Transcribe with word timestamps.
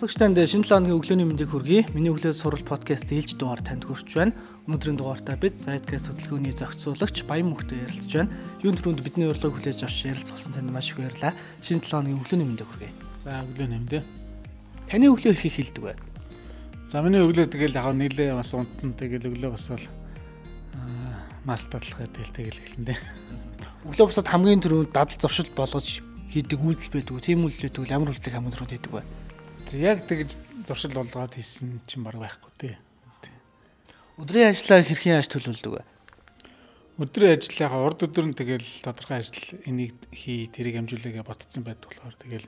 Сонсогчтанд 0.00 0.40
шинэ 0.48 0.64
7 0.64 0.88
өдрийн 0.88 0.96
өглөөний 0.96 1.26
мэндийг 1.28 1.52
хүргэе. 1.52 1.92
Миний 1.92 2.08
өглөө 2.08 2.32
сурал 2.32 2.64
подкаст 2.64 3.12
ээлж 3.12 3.36
дугаар 3.36 3.60
танд 3.60 3.84
хүрч 3.84 4.16
байна. 4.16 4.32
Өнөөдрийн 4.64 4.96
дугаартаа 4.96 5.36
бид 5.36 5.60
Zeitgeist 5.60 6.08
хөтөлбөрийн 6.08 6.56
зохицуулагч 6.56 7.28
Баян 7.28 7.52
Мөхтэй 7.52 7.84
ярилцж 7.84 8.08
байна. 8.16 8.32
Юун 8.64 8.80
төрөнд 8.80 9.04
бидний 9.04 9.28
урилгыг 9.28 9.60
хүлээж 9.60 9.84
авч 9.84 10.08
ярилцсан 10.08 10.56
танд 10.56 10.72
маш 10.72 10.88
их 10.88 11.04
баярлалаа. 11.04 11.36
Шинэ 11.60 11.84
7 11.84 12.00
өдрийн 12.00 12.16
өглөөний 12.16 12.48
мэндийг 12.48 12.68
хүргэе. 12.72 12.92
За 13.28 13.44
өглөө 13.44 13.68
нэмдэ. 13.76 14.00
Таны 14.88 15.04
өглөө 15.12 15.36
хэрхийг 15.36 15.68
хэлдэг 15.68 15.84
вэ? 15.84 15.94
За 16.88 17.04
миний 17.04 17.20
өглөө 17.20 17.52
тэгэл 17.52 17.76
яг 17.76 17.92
нийлээ 17.92 18.32
бас 18.40 18.56
унтан 18.56 18.96
тэгэл 18.96 19.28
өглөө 19.28 19.52
бас 19.52 19.68
бол 19.68 19.84
мас 21.44 21.68
татлахад 21.68 22.08
тэгэл 22.16 22.56
тэгэл 22.56 22.60
эхлэндэ. 22.72 22.96
Өглөө 23.84 24.08
босоод 24.08 24.32
хамгийн 24.32 24.64
түрүүнд 24.64 24.96
дадал 24.96 25.20
зовшил 25.20 25.52
болгож 25.52 26.00
хийдэг 26.32 26.56
үйлдэл 26.56 26.88
байдаг. 26.88 27.20
Тийм 27.20 27.44
үйлдэл 27.44 27.68
тэгвэл 27.68 27.92
ямар 28.00 28.16
үйлдэл 28.16 28.32
хамгийн 28.32 28.56
түрүүнд 28.56 28.74
хийдэг 28.80 28.96
вэ? 28.96 29.04
Яг 29.72 30.02
тэгж 30.10 30.34
зуршил 30.66 30.90
болгоод 30.98 31.38
хийсэн 31.38 31.78
чинь 31.86 32.02
баг 32.02 32.18
байхгүй 32.18 32.50
тий. 32.58 32.74
Өдрийн 34.18 34.50
ажлаа 34.50 34.82
хэрхэн 34.82 35.22
яаж 35.22 35.30
төлөвлөдөг 35.30 35.78
вэ? 35.78 35.84
Өдрийн 36.98 37.38
ажлынхаа 37.38 37.86
урд 37.86 38.02
өдөр 38.02 38.26
нь 38.26 38.34
тэгэл 38.34 38.66
тодорхой 38.82 39.22
ажил 39.22 39.62
энийг 39.62 39.94
хий 40.10 40.50
тэрийг 40.50 40.82
амжуулаагээ 40.82 41.22
ботцсон 41.22 41.62
байдаг 41.62 41.86
болохоор 41.86 42.18
тэгэл 42.18 42.46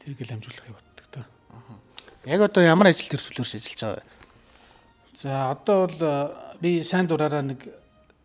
тэрийг 0.00 0.20
л 0.24 0.32
амжуулахыг 0.32 0.72
боддог 0.72 1.06
та. 1.12 1.20
Яг 2.24 2.40
одоо 2.40 2.64
ямар 2.64 2.88
ажил 2.88 3.12
төр 3.12 3.20
төлөөрч 3.20 3.52
ажиллаж 3.52 3.80
байгаа 3.84 4.00
вэ? 4.00 4.08
За 5.12 5.52
одоо 5.52 5.76
бол 5.86 6.00
би 6.56 6.80
сайн 6.80 7.04
дураараа 7.04 7.44
нэг 7.44 7.68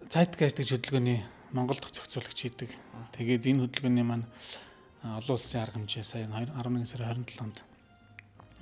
Zeitgeist 0.07 0.55
гэж 0.55 0.71
хөдөлгөөний 0.71 1.19
Монгол 1.51 1.83
дахь 1.83 1.91
зохицуулагч 1.91 2.39
хийдэг. 2.47 2.71
Тэгээд 3.11 3.43
энэ 3.43 3.67
хөдөлгөөний 3.67 4.07
маань 4.07 4.23
олон 5.03 5.35
улсын 5.35 5.67
арга 5.67 5.83
хэмжээ 5.83 6.07
сая 6.07 6.31
11 6.31 6.87
сарын 6.87 7.27
27-нд 7.27 7.66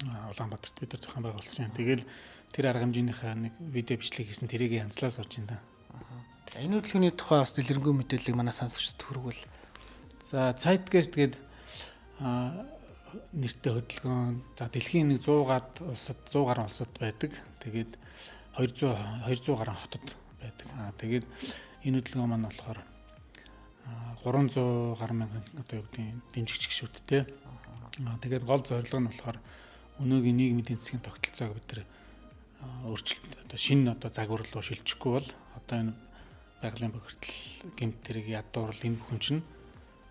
Улаанбаатарт 0.03 0.75
бид 0.79 0.91
нар 0.91 1.01
зохион 1.01 1.23
байгуулсан. 1.23 1.71
Тэгэл 1.71 2.03
тэр 2.51 2.65
арга 2.67 2.83
хэмжээнийхээ 2.83 3.33
нэг 3.35 3.53
видео 3.59 3.95
бичлэг 3.95 4.27
хийсэн 4.27 4.51
тэрийг 4.51 4.75
янзлаас 4.75 5.19
орж 5.23 5.39
ин 5.39 5.47
да. 5.47 5.59
Энэ 6.59 6.79
хөдөлгөөний 6.79 7.13
тухай 7.15 7.39
бас 7.43 7.55
дэлгэрэнгүй 7.55 7.93
мэдээллийг 7.95 8.35
манай 8.35 8.55
сонсогчдод 8.55 9.01
хүргвэл. 9.07 9.43
За 10.31 10.55
Zeitgeist 10.55 11.15
гээд 11.15 11.35
нэртэй 12.19 13.71
хөдөлгөөн 13.71 14.43
за 14.59 14.67
дэлхийн 14.67 15.07
нэг 15.11 15.23
100-аад 15.23 15.83
улсад 15.83 16.19
100 16.31 16.47
гаруй 16.47 16.65
улсад 16.67 16.91
байдаг. 16.99 17.31
Тэгээд 17.63 17.91
200 18.55 19.27
200 19.27 19.59
гаруй 19.59 19.75
хотод 19.75 20.05
байдаг. 20.39 20.67
Аа 20.79 20.91
тэгээд 20.99 21.25
энэ 21.87 21.97
хөдөлгөөн 21.99 22.31
маань 22.31 22.47
болохоор 22.47 22.79
300 24.23 24.99
гаруй 24.99 25.17
мянган 25.19 25.43
одоо 25.59 25.75
юу 25.79 25.85
гэдгийг 25.87 26.19
дэмжигч 26.35 26.63
гişүүдтэй. 26.71 27.21
Аа 28.07 28.19
тэгээд 28.23 28.43
гол 28.47 28.63
зорилго 28.63 28.99
нь 28.99 29.09
болохоор 29.11 29.37
өнөөгийн 30.01 30.37
нийгмийн 30.37 30.63
эдийн 30.63 30.79
засгийн 30.79 31.03
тогтолцоог 31.05 31.53
бид 31.55 31.67
нар 31.71 31.81
өөрчлөлт 32.89 33.33
одоо 33.45 33.59
шинэ 33.59 33.91
одоо 33.95 34.09
загвар 34.11 34.43
руу 34.43 34.63
шилжихгүй 34.63 35.11
бол 35.15 35.29
одоо 35.55 35.77
энэ 35.79 35.93
байгалийн 36.61 36.93
бохирдол 36.93 37.35
гэмт 37.77 37.97
тэрэг 38.03 38.25
ядуурл 38.27 38.81
энэ 38.83 38.99
бүхэн 38.99 39.21
чинь 39.23 39.43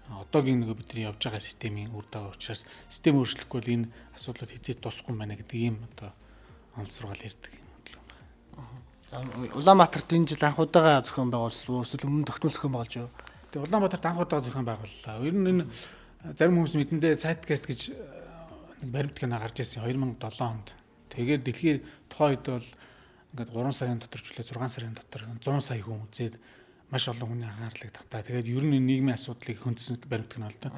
одоогийн 0.09 0.61
нөгөө 0.61 0.77
бидний 0.79 1.05
явж 1.09 1.21
байгаа 1.21 1.41
системийн 1.41 1.93
үр 1.97 2.05
дагавар 2.09 2.37
учраас 2.37 2.65
систем 2.89 3.21
өөрчлөхгүй 3.21 3.59
бол 3.61 3.75
энэ 3.75 3.91
асуудлууд 4.17 4.53
хэзээ 4.53 4.77
тусахгүй 4.81 5.17
байна 5.17 5.37
гэдэг 5.37 5.59
ийм 5.59 5.77
одоо 5.93 6.13
онол 6.77 6.93
сургаал 6.93 7.25
ярьдаг 7.25 7.53
юм 7.53 7.69
бодлоо. 7.73 8.03
За 9.09 9.17
Улаанбаатарт 9.57 10.13
энэ 10.13 10.29
жил 10.29 10.45
анх 10.45 10.61
удаага 10.61 11.05
зохион 11.05 11.31
байгуулсан 11.33 11.85
эсвэл 11.85 12.09
өмнө 12.09 12.29
тогтмол 12.29 12.53
зохион 12.53 12.73
байгуулж 12.77 12.95
юу? 13.01 13.11
Тэгээ 13.53 13.65
Улаанбаатарт 13.65 14.05
анх 14.05 14.21
удаага 14.21 14.45
зохион 14.45 14.69
байгууллаа. 14.69 15.25
Ер 15.25 15.35
нь 15.35 15.49
энэ 15.49 15.65
зарим 16.37 16.57
хүмүүс 16.61 16.77
мэдэндээ 16.77 17.21
Zeitgeist 17.21 17.65
гэж 17.65 17.81
нэг 18.85 18.93
баримтгана 18.93 19.41
гарч 19.41 19.65
ирсэн 19.65 19.89
2007 19.89 20.45
онд. 20.45 20.69
Тэгээд 21.09 21.43
дэлхийн 21.49 21.81
тухайн 22.13 22.37
үед 22.37 22.45
бол 22.45 22.69
ингээд 23.33 23.51
3 23.57 23.73
сарын 23.73 23.99
дотор 23.99 24.21
ч 24.21 24.29
үлээ 24.29 24.45
6 24.45 24.69
сарын 24.69 24.95
дотор 24.95 25.23
100 25.41 25.65
сая 25.65 25.81
хүн 25.81 26.05
үзээд 26.05 26.37
маш 26.93 27.09
олон 27.09 27.29
хүний 27.33 27.49
анхаарлыг 27.49 27.91
татаа. 27.97 28.21
Тэгээд 28.21 28.53
ер 28.53 28.65
нь 28.69 28.77
нийгмийн 28.85 29.17
асуудлыг 29.17 29.57
хөндсөн 29.65 30.05
баримтгана 30.05 30.53
л 30.53 30.61
да. 30.61 30.69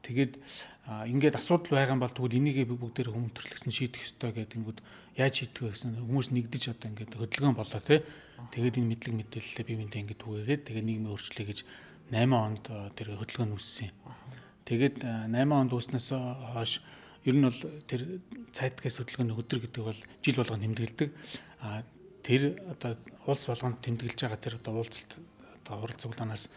Тэгээд 0.00 0.40
ингээд 0.88 1.36
асуудал 1.36 1.76
байгаа 1.76 1.94
юм 1.94 2.00
бол 2.00 2.10
тэгвэл 2.16 2.40
энийгээ 2.40 2.66
бүгдээр 2.66 3.12
хүмүүн 3.12 3.36
төрлөختөн 3.36 3.74
шийдэх 3.76 4.02
ёстой 4.08 4.32
гэдэг 4.32 4.56
ингүүд 4.56 4.78
яаж 5.20 5.34
шийдэх 5.44 5.60
вэ 5.60 5.70
гэсэн 5.76 6.00
хүмүүс 6.00 6.28
нэгдэж 6.32 6.62
одоо 6.72 6.88
ингээд 6.90 7.12
хөдөлгөөн 7.20 7.56
болоо 7.60 7.80
те. 7.84 8.02
Тэгээд 8.56 8.80
энэ 8.80 8.90
мэдлэг 8.96 9.14
мэдээлэлээ 9.20 9.66
бие 9.68 9.78
биендээ 9.84 10.02
ингээд 10.08 10.22
түгээгээд 10.24 10.62
тэгээд 10.64 10.88
нийгмийн 10.88 11.12
өөрчлөлөө 11.12 11.46
гэж 11.52 11.60
8 12.08 12.32
онд 12.32 12.64
тэр 12.96 13.08
хөдөлгөөн 13.20 13.54
үүссэн. 13.54 13.92
Тэгээд 14.64 14.96
8 15.28 15.36
онд 15.36 15.70
үүснээс 15.76 16.08
хойш 16.56 16.80
ер 17.24 17.34
нь 17.36 17.44
бол 17.44 17.60
тэр 17.84 18.20
цайтгаас 18.52 18.96
хөдөлгөөний 19.00 19.36
өдөр 19.36 19.58
гэдэг 19.64 19.82
бол 19.84 20.00
жил 20.24 20.36
болгоно 20.40 20.64
тэмдэглэдэг. 20.64 21.08
А 21.60 21.84
тэр 22.24 22.60
одоо 22.72 22.96
улс 23.26 23.44
болгонд 23.46 23.80
тэмдэглэж 23.84 24.18
байгаа 24.24 24.40
тэр 24.40 24.54
одоо 24.56 24.72
уулзалт 24.80 25.12
одоо 25.60 25.74
урал 25.84 26.00
цуглаанаас 26.00 26.48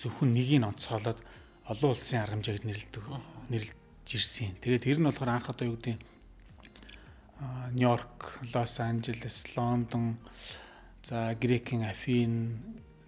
зөвхөн 0.00 0.32
нэгийг 0.32 0.64
онцгойлоод 0.64 1.20
олон 1.68 1.90
улсын 1.92 2.20
арга 2.22 2.36
хэмжээгээр 2.40 2.66
нэрлэдэг 2.66 3.04
нэрлж 3.52 4.08
ирсэн. 4.08 4.56
Тэгээд 4.62 4.84
тэр 4.86 4.98
нь 5.00 5.08
болохоор 5.08 5.30
анх 5.34 5.50
одоо 5.50 5.66
юу 5.68 5.76
гэдэг 5.76 5.98
Нью-Йорк, 7.76 8.40
Лос 8.54 8.80
Анжелес, 8.80 9.44
Лондон, 9.56 10.16
за 11.04 11.36
Грекийн 11.36 11.84
Афин, 11.84 12.56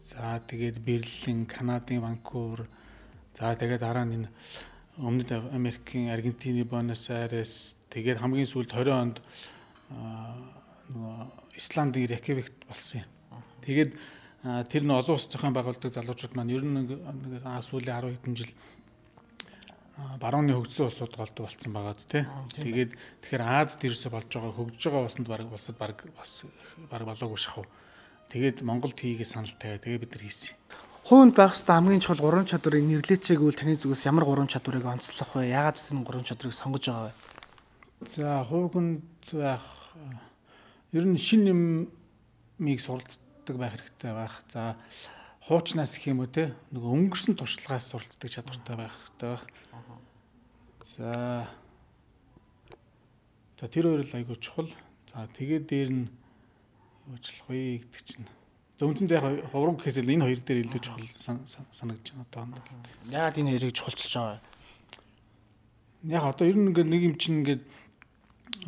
за 0.05 0.43
тэгээд 0.45 0.85
Берлин, 0.85 1.47
Канадын 1.47 2.01
Ванкувер, 2.05 2.69
за 3.39 3.57
тэгээд 3.57 3.81
дараа 3.81 4.05
нь 4.05 4.15
энэ 4.21 4.29
Өмнөд 4.99 5.31
Америкийн 5.55 6.11
Аргентины 6.11 6.67
Буэнос 6.67 7.07
Айрес 7.15 7.79
тэгээд 7.87 8.19
хамгийн 8.19 8.51
сүүлд 8.51 8.75
20 8.75 8.91
онд 8.91 9.17
нөгөө 10.91 11.55
Исландын 11.55 12.11
Рекевикт 12.11 12.67
болсон 12.67 13.07
юм. 13.07 13.11
Тэгээд 13.63 13.95
тэр 14.67 14.83
нь 14.83 14.91
олон 14.91 15.15
улс 15.15 15.31
зохион 15.31 15.55
байгуулдаг 15.55 15.95
залуучууд 15.95 16.35
маань 16.35 16.51
ер 16.51 16.67
нь 16.67 16.75
нэг 16.83 16.99
сүүлийн 17.47 17.95
10 17.95 18.19
хэдэн 18.19 18.35
жил 18.43 18.51
барууны 20.19 20.59
хөгжсөн 20.59 20.91
улсууд 20.91 21.15
голдуу 21.15 21.47
болцсон 21.47 21.73
байгаа 21.75 21.95
зү 21.95 22.07
тэ. 22.07 22.21
Тэгээд 22.59 22.91
тэгэхээр 23.23 23.43
Азад 23.43 23.87
ерөөсө 23.87 24.11
болж 24.11 24.31
байгаа 24.31 24.55
хөгжиж 24.55 24.83
байгаа 24.83 25.07
улсанд 25.07 25.27
баг 25.31 25.47
улсад 25.47 25.79
баг 25.79 25.97
бас 26.19 26.43
баг 26.91 27.03
болоогүй 27.07 27.39
шахав. 27.39 27.67
Тэгээд 28.35 28.67
Монголд 28.67 28.99
хийгээ 28.99 29.27
санал 29.27 29.55
тавиа. 29.59 29.79
Тэгээд 29.79 30.03
бид 30.07 30.13
нар 30.15 30.23
хийсэн. 30.23 30.55
Хувьд 31.09 31.33
байх 31.33 31.57
хэвээр 31.57 31.73
хамгийн 31.73 32.05
чухал 32.05 32.21
гурван 32.21 32.45
чадварыг 32.45 32.85
нэрлэцээгүүл 32.85 33.57
таны 33.57 33.81
зүгээс 33.81 34.13
ямар 34.13 34.29
гурван 34.29 34.45
чадварыг 34.45 34.85
онцлох 34.85 35.41
вэ? 35.41 35.57
Яагаад 35.57 35.81
энэ 35.81 36.05
гурван 36.05 36.29
чадварыг 36.29 36.53
сонгож 36.53 36.85
байгаа 36.85 37.09
вэ? 37.09 37.17
За, 38.13 38.45
хувьд 38.45 39.01
байх 39.33 39.65
ер 40.93 41.05
нь 41.09 41.17
шин 41.17 41.49
юмыг 41.49 42.81
суралцдаг 42.85 43.57
байх 43.57 43.81
хэрэгтэй 43.81 44.13
байх. 44.13 44.45
За, 44.53 44.77
хуучнаас 45.49 45.97
гэх 45.97 46.13
юм 46.13 46.21
уу 46.21 46.29
те 46.29 46.53
нөгөө 46.77 46.93
өнгөрсөн 46.93 47.41
туршлагаас 47.41 47.89
суралцдаг 47.89 48.29
чадвартай 48.29 48.77
байх 48.77 48.93
хэрэгтэй 48.93 49.29
байх. 49.33 49.45
За. 50.85 51.49
За 53.57 53.65
тэр 53.65 53.97
хоёр 53.97 54.05
л 54.05 54.13
айгүй 54.13 54.37
чухал. 54.45 54.69
За 55.09 55.25
тэгээд 55.25 55.65
дээр 55.73 55.89
нь 55.89 56.13
юу 57.09 57.17
ажиллах 57.17 57.49
вэ 57.49 57.81
гэдэг 57.81 58.05
чинь 58.05 58.29
За 58.79 58.87
үндсэндээ 58.87 59.19
яг 59.19 59.51
ховрон 59.51 59.75
гэхээс 59.75 60.07
л 60.07 60.15
энэ 60.15 60.23
хоёр 60.23 60.39
дээр 60.47 60.63
илүү 60.71 60.83
чухал 60.87 61.03
санагдаж 61.75 62.15
байна 62.15 62.31
одоо. 62.31 62.47
Яагаад 63.11 63.39
энэ 63.43 63.51
хоёрыг 63.59 63.75
чухалчилж 63.75 64.15
байгаа 64.15 64.39
вэ? 66.07 66.15
Яг 66.15 66.23
одоо 66.23 66.47
ер 66.47 66.55
нь 66.55 66.71
ингээд 66.71 66.87
нэг 66.87 67.03
юм 67.03 67.15
чинь 67.19 67.43
ингээд 67.43 67.63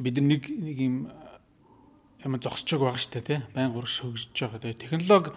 бид 0.03 0.15
нар 0.19 0.27
нэг 0.35 0.43
нэг 0.51 0.79
юм 0.83 0.97
юм 2.27 2.33
зогсчоог 2.43 2.91
байгаа 2.91 2.99
шүү 2.99 3.13
дээ 3.23 3.27
тий. 3.31 3.41
Байн 3.55 3.71
гурш 3.71 4.03
хөгжиж 4.03 4.35
байгаа. 4.35 4.59
Тэгээ 4.59 4.83
технологи 4.83 5.31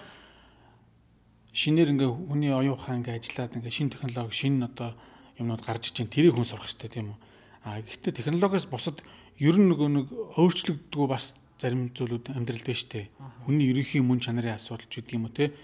шинээр 1.54 1.94
ингээ 1.94 2.10
хүний 2.10 2.50
оюун 2.50 2.74
ухаан 2.74 3.06
ингээ 3.06 3.22
ажиллаад 3.22 3.54
ингээ 3.54 3.78
шин 3.78 3.94
технологи 3.94 4.34
шин 4.34 4.58
одоо 4.66 4.98
юмнууд 5.38 5.62
гарч 5.62 5.94
иж 5.94 6.02
тэрийг 6.02 6.34
хүн 6.34 6.50
сурах 6.50 6.66
хэрэгтэй 6.66 6.90
тийм 6.90 7.14
үү. 7.14 7.20
А 7.62 7.78
гэхдээ 7.78 8.26
технологиос 8.26 8.66
бусад 8.66 9.06
ер 9.38 9.54
нь 9.54 9.70
нөгөө 9.70 9.90
нэг 10.02 10.08
өөрчлөгддгүү 10.34 11.06
бас 11.06 11.38
зарим 11.64 11.88
зүйлүүд 11.96 12.36
амьдрал 12.36 12.68
биш 12.68 12.84
те. 12.92 13.08
Хүний 13.48 13.72
ерөнхий 13.72 14.04
мөн 14.04 14.20
чанарын 14.20 14.60
асуудал 14.60 14.84
ч 14.92 15.00
гэдэг 15.00 15.16
юм 15.16 15.32
уу 15.32 15.32
те. 15.32 15.56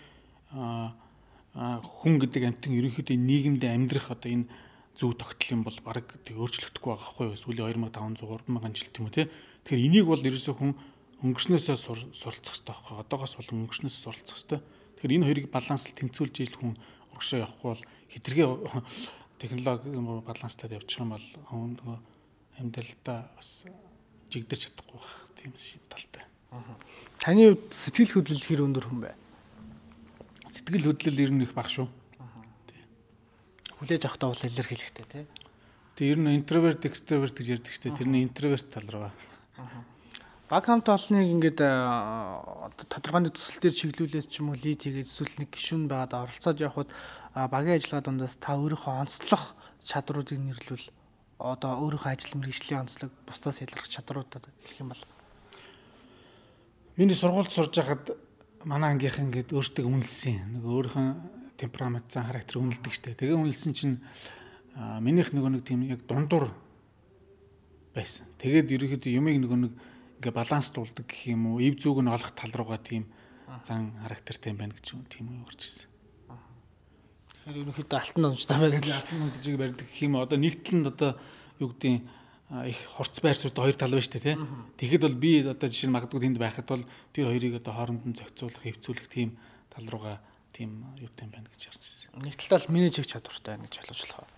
Аа 0.56 0.96
хүн 1.84 2.24
гэдэг 2.24 2.44
амьтан 2.48 2.72
ерөнхийдөө 2.80 3.19
нийгэмд 3.19 3.63
амьдрах 3.68 4.16
одоо 4.16 4.31
энэ 4.31 4.48
зөв 4.96 5.19
тогтол 5.19 5.60
юм 5.60 5.62
бол 5.68 5.75
баг 5.84 6.07
тэг 6.24 6.40
өөрчлөгдөхгүй 6.40 6.92
байгаа 6.96 7.12
хгүй? 7.19 7.28
Сүүлийн 7.36 7.84
2500 7.84 8.48
3000 8.48 8.80
жил 8.80 8.92
тийм 8.96 9.06
үү 9.12 9.16
те. 9.16 9.28
Тэгэхээр 9.68 9.86
энийг 9.92 10.06
бол 10.07 10.24
ерөөсөө 10.24 10.56
хүн 10.56 10.72
өнгөрснөөсөө 11.19 11.75
суралцах 12.16 12.56
хэрэгтэй 12.56 12.72
байхгүй. 12.72 12.95
Одоогоос 13.04 13.34
бол 13.36 13.52
өнгөрснөөсөө 13.60 14.04
суралцах 14.07 14.38
хэрэгтэй. 14.40 14.60
Тэгэхээр 14.95 15.16
энэ 15.19 15.28
хоёрыг 15.28 15.48
баланслал 15.52 15.98
тэнцвүүлж 16.00 16.36
ижил 16.40 16.60
хүн 16.63 16.74
урагшаа 17.12 17.44
явахгүй 17.44 17.69
бол 17.75 17.84
хитрхээ 18.07 18.48
технологи 19.40 19.90
баланслаад 20.24 20.75
явчих 20.80 21.00
юм 21.04 21.12
бол 21.16 21.28
нөгөө 21.75 21.98
амьдралдаа 22.60 23.19
бас 23.36 23.68
жигдэрч 24.30 24.62
чадахгүй 24.70 24.98
байх 25.02 25.16
тийм 25.36 25.54
шин 25.58 25.81
талтай. 25.90 26.26
Таны 27.20 27.54
хувьд 27.54 27.74
сэтгэл 27.74 28.14
хөдлөл 28.14 28.46
хэр 28.46 28.66
өндөр 28.66 28.86
хүн 28.88 29.00
бэ? 29.04 29.12
Сэтгэл 30.50 30.88
хөдлөл 30.90 31.24
ер 31.24 31.31
нь 31.34 31.44
их 31.46 31.54
бага 31.54 31.70
шүү. 31.70 31.88
Хүлээж 33.80 34.06
авахтаа 34.06 34.31
бол 34.31 34.46
илэрхийлэхтэй 34.46 35.06
тий. 35.08 35.26
Тэгээ 35.96 36.14
ер 36.16 36.20
нь 36.20 36.36
интроверт, 36.40 36.84
экстраверт 36.84 37.36
гэж 37.36 37.48
ярьдаг 37.60 37.72
шүү 37.72 37.84
дээ. 37.92 38.00
Тэрний 38.00 38.24
интроверт 38.28 38.68
тал 38.72 38.88
руу. 38.92 39.12
Баг 40.50 40.66
хамт 40.66 40.90
олныг 40.90 41.30
ингээд 41.30 41.62
тодорхой 42.90 43.30
төсөл 43.30 43.62
дээр 43.62 43.76
чиглүүлээс 43.78 44.28
ч 44.28 44.42
юм 44.42 44.50
уу 44.50 44.58
лид 44.58 44.81
хийгээд 44.81 45.06
эсвэл 45.06 45.46
нэг 45.46 45.54
гишүүн 45.54 45.86
байгаад 45.86 46.26
оролцоод 46.26 46.58
явхад 46.58 46.90
багийн 47.38 47.78
ажиллагаа 47.78 48.04
дундаас 48.10 48.36
та 48.42 48.58
өөрийнхөө 48.58 48.96
онцлог 49.06 49.54
чадруудыг 49.86 50.42
нэрлүүл 50.42 50.90
одоо 51.40 51.72
өөрийнхөө 51.80 52.12
ажил 52.12 52.36
мэргэжлийн 52.36 52.84
онцлог 52.84 53.12
бусдаас 53.26 53.64
ялгарх 53.64 53.88
чадруудад 53.88 54.52
хэлэх 54.62 54.84
юм 54.84 54.92
бол 54.92 55.04
Миний 57.00 57.16
сургуульд 57.16 57.52
сурж 57.56 57.72
байхад 57.80 58.12
манай 58.68 58.92
ангийнхан 58.92 59.32
ингээд 59.32 59.56
өөртөө 59.56 59.88
үнэлсэн. 59.88 60.60
Нэг 60.60 60.64
өөрийнхөө 60.68 61.08
темперамент 61.56 62.12
зан 62.12 62.28
характер 62.28 62.60
үнэлдэг 62.60 62.92
штэ. 62.92 63.16
Тэгээ 63.16 63.40
үнэлсэн 63.40 63.72
чинь 63.72 64.04
минийх 64.76 65.32
нөгөө 65.32 65.52
нэг 65.56 65.64
тийм 65.64 65.88
яг 65.88 66.04
дундуур 66.04 66.52
байсан. 67.96 68.28
Тэгээд 68.36 68.68
ерөөхдөө 68.76 69.16
юмыг 69.16 69.40
нөгөө 69.40 69.60
нэг 69.64 69.74
ингээ 70.20 70.36
баланслуулдаг 70.36 71.08
гэх 71.08 71.32
юм 71.32 71.56
уу, 71.56 71.64
ив 71.64 71.80
зүг 71.80 72.04
нь 72.04 72.12
олох 72.12 72.36
тал 72.36 72.52
руугаа 72.52 72.84
тийм 72.84 73.08
зан 73.64 73.96
характертай 74.04 74.52
юм 74.52 74.60
байна 74.60 74.76
гэж 74.76 75.00
тийм 75.08 75.32
юм 75.32 75.48
гарч 75.48 75.64
ирсэн. 75.64 75.88
Ерөөхдөө 77.50 77.98
алтан 77.98 78.24
донжтой 78.28 78.57
байна 78.62 78.78
гэж 78.78 78.94
алтан 78.94 79.31
донжийг 79.34 79.57
барьдаг 79.57 79.88
гэх 79.90 80.01
юм 80.06 80.22
одоо 80.22 80.38
нэгтлэн 80.38 80.86
одоо 80.86 81.18
юу 81.57 81.74
гэдэг 81.74 82.06
их 82.69 82.78
хурц 82.94 83.18
байрсууд 83.25 83.57
хоёр 83.57 83.74
тал 83.74 83.90
байна 83.90 84.06
шүү 84.06 84.13
дээ 84.22 84.25
тий. 84.25 84.38
Тэгэхэд 84.78 85.01
бол 85.01 85.18
би 85.18 85.31
одоо 85.42 85.69
жишээ 85.69 85.90
нь 85.90 85.96
магадгүй 85.98 86.22
тэнд 86.30 86.38
байхад 86.38 86.66
бол 86.69 86.86
тэр 87.10 87.25
хоёрыг 87.25 87.57
одоо 87.57 87.74
хооронд 87.74 88.06
нь 88.06 88.18
зохицуулах, 88.18 88.62
хөвцүүлэх 88.62 89.10
тийм 89.10 89.34
тал 89.74 89.86
руугаа 89.90 90.22
тийм 90.54 90.86
юутай 91.01 91.25
юм 91.25 91.34
байна 91.34 91.50
гэж 91.50 91.62
харж 91.74 91.81
ирсэн. 91.81 92.22
Нэгтлээ 92.22 92.54
бол 92.54 92.74
менеж 92.74 92.94
хийх 93.01 93.10
чадвартай 93.10 93.57
байна 93.57 93.66
гэж 93.66 93.75
байна. 93.81 94.30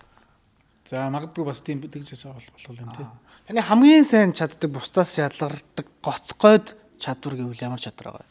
За 0.88 1.08
магадгүй 1.08 1.44
бас 1.44 1.60
тийм 1.60 1.80
тэгж 1.84 2.16
болох 2.24 2.80
юм 2.80 2.92
тий. 2.96 3.06
Таны 3.48 3.60
хамгийн 3.60 4.04
сайн 4.04 4.32
чаддаг 4.32 4.70
бусдаас 4.72 5.16
шалгардаг 5.16 5.86
гоцгойд 6.00 6.76
чадвар 7.00 7.34
гэвэл 7.36 7.64
ямар 7.64 7.80
чадвар 7.80 8.12
байгаа 8.12 8.24
вэ? 8.24 8.30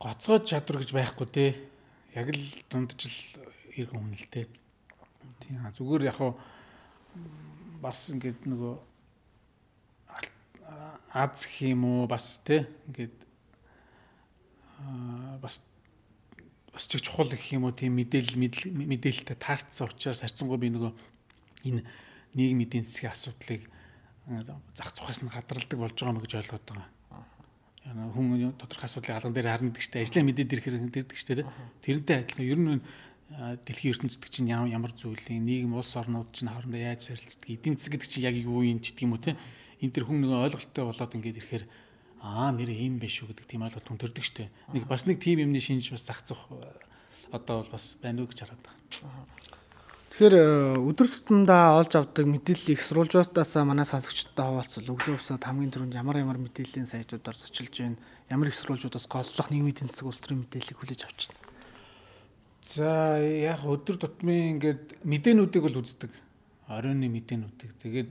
Гоцгойд 0.00 0.44
чадвар 0.44 0.80
гэж 0.84 0.90
байхгүй 0.92 1.26
тий. 1.32 1.50
Яг 2.12 2.28
л 2.28 2.44
дундчил 2.68 3.12
иргэн 3.82 4.00
үнэлтэй. 4.00 4.46
Тийм 5.40 5.60
зүгээр 5.76 6.08
яг 6.08 6.20
бас 7.82 8.08
ингээд 8.10 8.46
нөгөө 8.48 8.74
аз 11.12 11.46
гэх 11.46 11.72
юм 11.72 11.84
уу 11.84 12.06
бас 12.06 12.40
тий 12.44 12.66
ингээд 12.88 13.16
бас 15.40 15.62
бас 16.72 16.84
чиг 16.88 17.00
чухал 17.00 17.30
гэх 17.30 17.52
юм 17.52 17.64
уу 17.64 17.72
тийм 17.72 17.96
мэдээлэл 17.96 18.36
мэдээлэлтэй 18.36 19.36
таарцсан 19.40 19.88
учраас 19.88 20.20
харьцангуй 20.20 20.58
би 20.60 20.68
нөгөө 20.72 20.92
энэ 21.70 21.80
нийгмийн 22.36 22.68
эдийн 22.68 22.84
засгийн 22.84 23.12
асуудлыг 23.12 23.62
зах 24.76 24.92
цухаас 24.92 25.22
нь 25.22 25.32
гадралдаг 25.32 25.78
болж 25.78 25.96
байгаа 25.96 26.12
юм 26.12 26.20
гэж 26.20 26.32
ойлгоод 26.36 26.64
байгаа. 26.66 26.88
Хүн 27.86 28.52
тодорхой 28.58 28.86
асуудлыг 28.90 29.14
алган 29.16 29.32
дээр 29.32 29.48
харна 29.48 29.70
гэдэг 29.70 29.82
чинь 29.86 30.02
ажлаа 30.02 30.24
мэдээд 30.26 30.52
ирэхээр 30.52 30.76
дэрдэг 30.90 31.16
шүү 31.16 31.36
дээ. 31.38 31.48
Тэрнтэй 31.86 32.16
адилхан 32.26 32.44
ер 32.44 32.58
нь 32.58 32.82
дэлхийн 33.30 33.94
ертөнцид 33.98 34.22
чинь 34.30 34.50
ямар 34.50 34.94
зүйлийн 34.94 35.42
нийгэм 35.42 35.74
улс 35.74 35.98
орнууд 35.98 36.30
чинь 36.30 36.46
хоорондоо 36.46 36.78
яаж 36.78 37.10
харилцдаг 37.10 37.50
эдийн 37.50 37.74
засаг 37.74 37.98
гэдэг 37.98 38.10
чинь 38.10 38.26
яг 38.26 38.36
юу 38.38 38.62
юм 38.62 38.78
ч 38.78 38.94
гэдэг 38.94 39.02
юм 39.02 39.18
уу 39.18 39.22
те 39.22 39.34
энэ 39.82 39.92
төр 39.92 40.04
хүн 40.06 40.22
нөгөө 40.22 40.46
ойлголттой 40.46 40.84
болоод 40.86 41.16
ингээд 41.18 41.40
ирэхээр 41.42 41.64
аа 42.22 42.54
нэр 42.54 42.70
ийм 42.70 43.02
биш 43.02 43.18
шүү 43.18 43.34
гэдэг 43.34 43.46
тийм 43.50 43.66
ойлголт 43.66 43.82
хүн 43.82 43.98
төрдөг 43.98 44.22
штэ 44.22 44.46
нэг 44.70 44.86
бас 44.86 45.10
нэг 45.10 45.18
тийм 45.18 45.42
юмны 45.42 45.58
шинж 45.58 45.90
бас 45.90 46.06
зах 46.06 46.22
зах 46.22 46.38
одоо 47.34 47.66
бол 47.66 47.74
бас 47.74 47.98
байна 47.98 48.22
уу 48.22 48.30
гэж 48.30 48.46
хараад 48.46 48.62
байна. 48.62 49.26
Тэгэхээр 50.16 50.36
э, 50.38 50.80
өдөр 50.80 51.08
тутамдаа 51.10 51.76
олж 51.82 51.92
авдаг 51.98 52.24
мэдээллийг 52.24 52.80
сурвалжуудаас 52.80 53.52
манай 53.66 53.84
сонсогчдод 53.84 54.38
хаваалцал 54.38 54.88
өглөө 54.88 55.18
босоод 55.20 55.44
хамгийн 55.44 55.74
түрүүнд 55.74 55.98
ямар 55.98 56.16
ямар 56.22 56.40
мэдээллийн 56.40 56.88
сайтуудаар 56.88 57.36
зочилж 57.36 57.74
байна. 57.84 58.00
Ямар 58.30 58.48
их 58.48 58.56
сурвалжуудаас 58.56 59.10
голлох 59.12 59.50
нийгмийн 59.52 59.76
тэнцэг 59.76 60.08
улс 60.08 60.24
төрийн 60.24 60.46
мэдээллийг 60.46 60.78
хүлээж 60.80 61.02
авч 61.04 61.28
байна. 61.28 61.45
За 62.66 63.22
яг 63.22 63.62
өдөр 63.62 63.96
тутмын 64.02 64.58
ингээд 64.58 64.98
мэдээнүүдийг 65.06 65.62
бол 65.62 65.80
үздэг. 65.86 66.10
Оройны 66.66 67.06
мэдээнүүдийг. 67.06 67.72
Тэгээд 67.78 68.10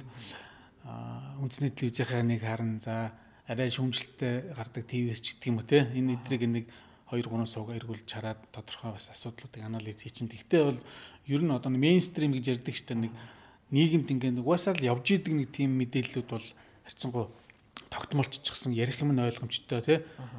үндэсний 1.44 1.76
телевизийнхаа 1.76 2.24
нэг 2.24 2.40
харна. 2.40 2.80
За 2.80 3.12
арай 3.52 3.68
шүүмжлэлтэй 3.68 4.56
гардаг 4.56 4.88
ТV-с 4.88 5.20
ч 5.20 5.36
гэдэг 5.36 5.50
юм 5.52 5.60
уу 5.60 5.68
те. 5.68 5.84
Энэ 5.92 6.16
эдрийг 6.16 6.48
нэг 6.48 6.66
2 7.12 7.20
3 7.28 7.46
сууг 7.52 7.76
эргүүлж 7.76 8.08
хараад 8.08 8.40
тодорхой 8.56 8.96
бас 8.96 9.12
асуудлуудыг 9.12 9.60
анализ 9.60 10.00
хийчин. 10.00 10.32
Тэгтээ 10.32 10.62
бол 10.64 10.80
ер 11.28 11.42
нь 11.44 11.52
одоо 11.52 11.70
мейнстрим 11.70 12.32
гэж 12.32 12.56
ярьдаг 12.56 12.76
штэ 12.80 12.96
нэг 12.96 13.12
нийгэмд 13.76 14.08
ингээд 14.08 14.40
угаасаа 14.40 14.74
л 14.80 14.88
явж 14.88 15.20
идэг 15.20 15.34
нэг 15.36 15.50
тийм 15.52 15.76
мэдээллүүд 15.78 16.28
бол 16.32 16.48
харьцангуй 16.88 17.28
тогтмолччихсан 17.92 18.72
ярих 18.74 19.02
юм 19.02 19.12
нь 19.14 19.22
ойлгомжтой 19.22 19.82
тий 19.82 19.98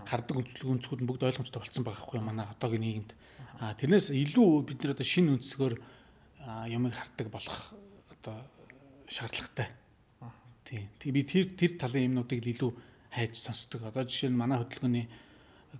хардаг 0.08 0.36
өнцлөг 0.40 0.68
өнцгүүд 0.72 1.00
нь 1.02 1.08
бүгд 1.08 1.26
ойлгомжтой 1.26 1.60
болсон 1.60 1.84
байгаа 1.84 2.04
хгүй 2.06 2.20
манай 2.22 2.46
одоогийн 2.48 2.82
нийгэмд 2.82 3.10
а 3.60 3.74
тэрнээс 3.74 4.12
илүү 4.12 4.48
бид 4.68 4.82
нар 4.84 4.92
одоо 4.96 5.06
шинэ 5.06 5.36
өнцгөр 5.36 5.74
юмыг 6.70 6.94
хардаг 6.94 7.28
болох 7.32 7.72
одоо 8.12 8.36
шаардлагатай 9.08 9.68
тий 10.66 11.10
би 11.12 11.22
тэр 11.22 11.54
тэр 11.54 11.78
талын 11.78 12.10
юмнуудыг 12.10 12.42
илүү 12.42 12.70
хайж 13.14 13.38
сонсдог 13.38 13.86
одоо 13.86 14.04
жишээ 14.04 14.30
нь 14.30 14.36
манай 14.36 14.58
хөдөлгөөний 14.60 15.06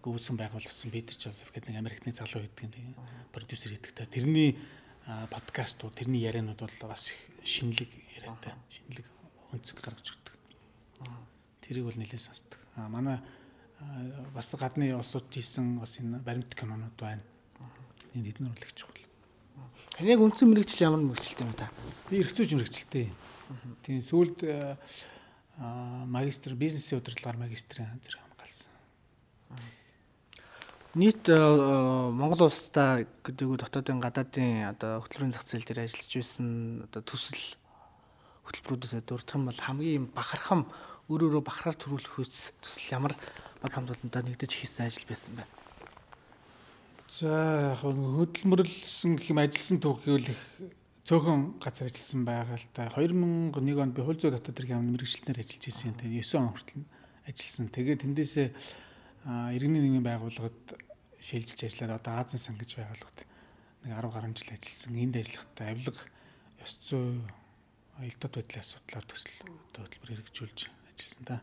гүйсэн 0.03 0.37
байгуулсан 0.37 0.91
Питер 0.93 1.17
Жозеф 1.17 1.51
гэдэг 1.53 1.73
нэг 1.73 1.81
Америкны 1.81 2.13
залуу 2.13 2.45
гэдэг 2.45 2.71
тийм 2.71 2.95
продюсер 3.33 3.73
гэдэг 3.75 3.93
та 3.93 4.07
тэрний 4.07 4.57
подкастууд 5.07 5.95
тэрний 5.95 6.23
ярианууд 6.27 6.61
бол 6.61 6.91
бас 6.91 7.15
шинэлэг 7.45 7.91
яриатай 8.19 8.53
шинэлэг 8.69 9.07
өнцөг 9.55 9.77
гаргаж 9.81 10.13
өгдөг. 10.13 10.35
Тэрийг 11.63 11.87
бол 11.87 11.99
нэлээд 11.99 12.23
сонсдог. 12.23 12.61
А 12.77 12.89
манай 12.89 13.21
бас 14.35 14.51
гадны 14.53 14.95
улсууд 14.97 15.31
хийсэн 15.31 15.79
бас 15.81 15.99
энэ 16.01 16.19
баримт 16.21 16.53
кинонууд 16.55 16.97
байна. 16.99 17.23
Эднэр 18.25 18.55
үл 18.55 18.63
их 18.65 18.73
чухал. 18.73 19.03
Таны 19.99 20.09
яг 20.09 20.21
үндсэн 20.25 20.49
мэрэгжил 20.49 20.87
ямар 20.89 21.03
мэрэгжилтэй 21.05 21.45
юм 21.45 21.53
та? 21.53 21.69
Би 22.09 22.23
эрхцүүж 22.25 22.57
мэрэгжилтэй. 22.57 23.13
Тийм 23.85 24.01
сүүлд 24.01 24.47
магистр 26.09 26.57
бизнесийн 26.57 27.01
удирдлагаар 27.01 27.45
магистрийн 27.45 28.01
зэрэг 28.05 28.27
нийт 30.97 31.29
э, 31.29 31.37
э, 31.37 32.11
Монгол 32.11 32.49
улстай 32.49 33.05
гэдэг 33.21 33.61
дотоодын 33.61 34.01
гадаадын 34.01 34.73
одоо 34.73 35.05
хөтөлбөрийн 35.05 35.37
зах 35.37 35.45
зээл 35.45 35.69
дээр 35.69 35.85
ажиллаж 35.85 36.09
байсан 36.17 36.49
одоо 36.89 37.03
төсөл 37.05 37.45
хөтөлбөрүүдээс 38.49 39.05
дурдах 39.05 39.37
юм 39.37 39.45
бол 39.45 39.61
хамгийн 39.61 40.09
бахархам 40.17 40.65
өөр 41.13 41.37
өөрө 41.37 41.45
бахархаар 41.45 41.77
төрүүлэх 41.77 42.17
үс 42.17 42.57
төсөл 42.65 42.97
ямар 42.97 43.13
баг 43.61 43.77
хамтлагуудаа 43.77 44.25
нэгдэж 44.25 44.57
хийсэн 44.57 44.89
ажил 44.89 45.05
байсан 45.05 45.37
бэ? 45.37 45.45
За 47.07 47.31
яг 47.71 47.87
хөдөлмөрлсөн 47.87 49.15
гэх 49.15 49.31
юм 49.31 49.39
ажилласан 49.39 49.79
түүхийг 49.79 50.27
их 50.35 50.43
цөөхөн 51.07 51.63
газар 51.63 51.87
ажилласан 51.87 52.27
байгаа 52.27 52.59
л 52.59 52.67
та 52.75 52.91
2001 52.91 53.55
онд 53.79 53.95
би 53.95 54.03
хууль 54.03 54.19
зүйн 54.19 54.35
дотоод 54.35 54.59
хэрэг 54.59 54.75
яамны 54.75 54.91
мэрэгчлэнээр 54.91 55.39
ажиллаж 55.39 55.65
ирсэн. 55.71 55.95
Тэгээд 56.03 56.27
9 56.27 56.43
он 56.43 56.51
хүртэл 56.51 56.83
ажилласан. 57.31 57.67
Тэгээд 57.71 58.03
тэндээсээ 58.03 58.49
иргэний 59.55 59.83
нийгмийн 59.87 60.03
байгууллагад 60.03 60.59
шилжилж 61.23 61.61
ажиллаад 61.63 62.03
одоо 62.03 62.15
Азийн 62.27 62.43
сан 62.43 62.59
гэж 62.59 62.71
байгууллагад 62.75 63.19
нэг 63.87 63.91
10 63.95 64.11
гаруй 64.11 64.35
жил 64.35 64.51
ажилласан. 64.51 64.99
Энд 64.99 65.15
ажиллахдаа 65.23 65.67
авилга 65.71 66.03
ёс 66.67 66.75
зүй 66.83 67.23
аялдад 68.03 68.33
байдлын 68.35 68.63
асуудлаар 68.67 69.07
төсөл 69.07 69.39
хөтөлбөр 69.79 70.11
хэрэгжүүлж 70.11 70.59
ажилласан 70.91 71.23
та. 71.23 71.39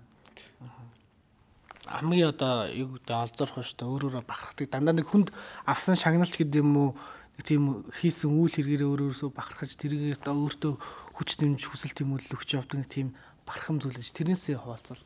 Хамгийн 1.84 2.32
одоо 2.32 2.68
юу 2.72 2.96
гэдэг 2.96 3.16
олзорох 3.16 3.64
шүү 3.64 3.78
дээ 3.80 3.92
өөр 3.92 4.04
өөрө 4.08 4.22
бахархдаг. 4.24 4.68
Дандаа 4.72 4.96
нэг 4.96 5.08
хүнд 5.08 5.30
авсан 5.68 6.00
шагналч 6.00 6.40
гэдэг 6.40 6.64
юм 6.64 6.72
уу? 6.78 6.90
Нэг 7.36 7.44
тийм 7.44 7.64
хийсэн 7.92 8.32
үйл 8.32 8.56
хэрэгээрээ 8.56 8.88
өөр 8.88 9.02
өөрсөө 9.12 9.30
бахархаж 9.36 9.76
тэрийг 9.76 10.16
одоо 10.22 10.48
өөртөө 10.48 10.74
хүч 11.18 11.30
дэмж 11.42 11.62
хүсэл 11.66 11.98
тэмүүлэл 11.98 12.36
өгч 12.38 12.50
явдаг 12.56 12.78
нэг 12.80 12.90
тийм 12.94 13.08
бахархам 13.44 13.82
зүйлж 13.84 14.16
тэрнээсээ 14.16 14.62
хуваалцвал 14.64 15.04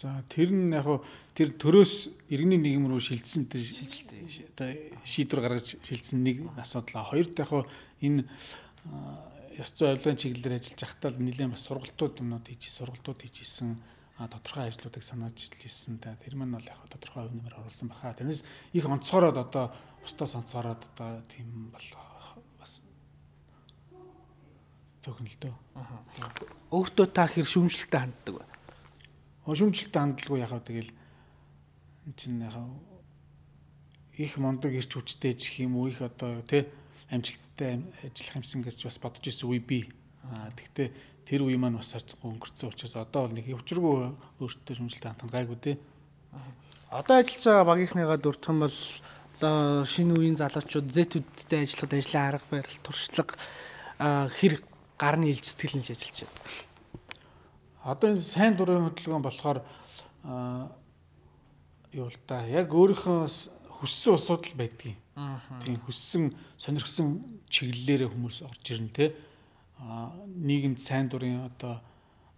За 0.00 0.24
тэр 0.32 0.48
нь 0.48 0.72
яг 0.72 1.04
тэр 1.36 1.52
төрөөс 1.60 2.08
иргэний 2.32 2.56
нийгэм 2.56 2.88
рүү 2.88 3.04
шилжсэн 3.04 3.52
тэр 3.52 3.60
одоо 4.56 4.72
шийдвэр 5.04 5.40
гаргаж 5.44 5.76
шилжсэн 5.84 6.24
нэг 6.24 6.48
асуудал. 6.56 7.04
Хоёрт 7.04 7.36
яг 7.36 7.68
энэ 8.00 8.24
ёс 9.60 9.70
зүйн 9.76 9.92
ойлгын 9.92 10.16
чиглэлээр 10.16 10.56
ажиллаж 10.56 10.80
байхдаа 10.80 11.12
нэлээд 11.20 11.52
бас 11.52 11.68
сургалтууд 11.68 12.16
юмнууд 12.16 12.48
хийж 12.48 12.72
сургалтууд 12.72 13.20
хийжсэн 13.20 13.76
тодорхой 14.28 14.68
ажлуудыг 14.68 15.00
санааж 15.00 15.38
хэлсэн 15.56 15.96
та 16.02 16.16
тэр 16.20 16.36
маань 16.36 16.52
бол 16.52 16.66
яг 16.66 16.82
тодорхой 16.92 17.24
хувь 17.24 17.36
нэмэр 17.40 17.56
оруулсан 17.56 17.88
баха. 17.88 18.12
Тэрнээс 18.12 18.44
их 18.76 18.84
онцгороод 18.84 19.38
одоо 19.40 19.72
бусдаас 20.04 20.34
онцгороод 20.36 20.84
одоо 20.92 21.24
тийм 21.32 21.72
бол 21.72 21.86
бас 22.60 22.76
л 25.24 25.36
дөө. 25.40 25.56
Өөртөө 26.68 27.06
та 27.08 27.24
хэр 27.24 27.48
шүмжлэлтэй 27.48 28.00
ханддаг 28.00 28.34
вэ? 28.36 28.44
шүмжлэлтэй 29.48 30.00
хандлаггүй 30.00 30.38
яхав 30.44 30.60
тэгэл 30.68 30.92
чинь 32.16 32.44
яхав 32.44 32.68
их 34.20 34.36
мондөг 34.36 34.76
ирч 34.76 34.92
хүчтэй 34.92 35.34
ч 35.34 35.64
юм 35.64 35.80
уу 35.80 35.88
их 35.88 36.04
одоо 36.04 36.44
тий 36.44 36.68
амжилттай 37.08 37.80
ажиллах 38.04 38.36
юмсан 38.44 38.60
гэж 38.60 38.84
бас 38.84 38.98
бодож 39.00 39.24
ирсэн 39.24 39.48
үе 39.48 39.60
бий. 39.64 39.88
Аа 40.28 40.52
тэгтээ 40.52 40.92
тэр 41.30 41.46
үе 41.46 41.54
маань 41.54 41.78
бас 41.78 41.94
харцгүй 41.94 42.26
өнгөрцөн 42.26 42.74
учраас 42.74 42.98
одоо 42.98 43.30
бол 43.30 43.36
нэг 43.38 43.46
өчргөө 43.54 44.42
өөртөө 44.42 44.74
шүмжлэлтэй 44.74 45.10
хандсан 45.14 45.30
гайгүй 45.30 45.58
дээ. 45.62 45.76
Одоо 46.90 47.22
ажиллаж 47.22 47.44
байгаа 47.46 47.70
багийнхныгаа 47.70 48.18
юм 48.18 48.58
бол 48.66 48.78
одоо 49.38 49.86
шинэ 49.86 50.12
үеийн 50.18 50.34
залуучууд 50.42 50.90
зэтүүдтэй 50.90 51.62
ажиллахад 51.62 51.94
ажлын 51.94 52.26
арга 52.26 52.46
барил 52.50 52.82
туршлага 52.82 53.38
хэр 54.34 54.58
гарны 54.98 55.30
ил 55.30 55.38
сэтгэл 55.38 55.78
нь 55.78 55.86
ажиллаж 55.86 56.26
байна. 56.26 56.42
Одоо 57.94 58.10
энэ 58.10 58.26
сайн 58.26 58.58
дурын 58.58 58.90
хөдөлгөөн 58.90 59.22
болохоор 59.22 59.58
юу 61.94 62.08
л 62.10 62.18
да 62.26 62.42
яг 62.44 62.74
өөрийнхөө 62.74 63.30
хүссэн 63.80 64.18
асуудал 64.18 64.54
байдгийг. 64.58 64.98
Тийм 65.64 65.78
хүссэн 65.86 66.34
сонирхсан 66.58 67.40
чиглэлээрээ 67.48 68.10
хүмүүс 68.10 68.44
орж 68.44 68.64
ирнэ 68.66 68.92
те. 68.92 69.14
Нийгэмд 69.80 70.78
сайн 70.80 71.08
дурын 71.08 71.48
одоо 71.48 71.80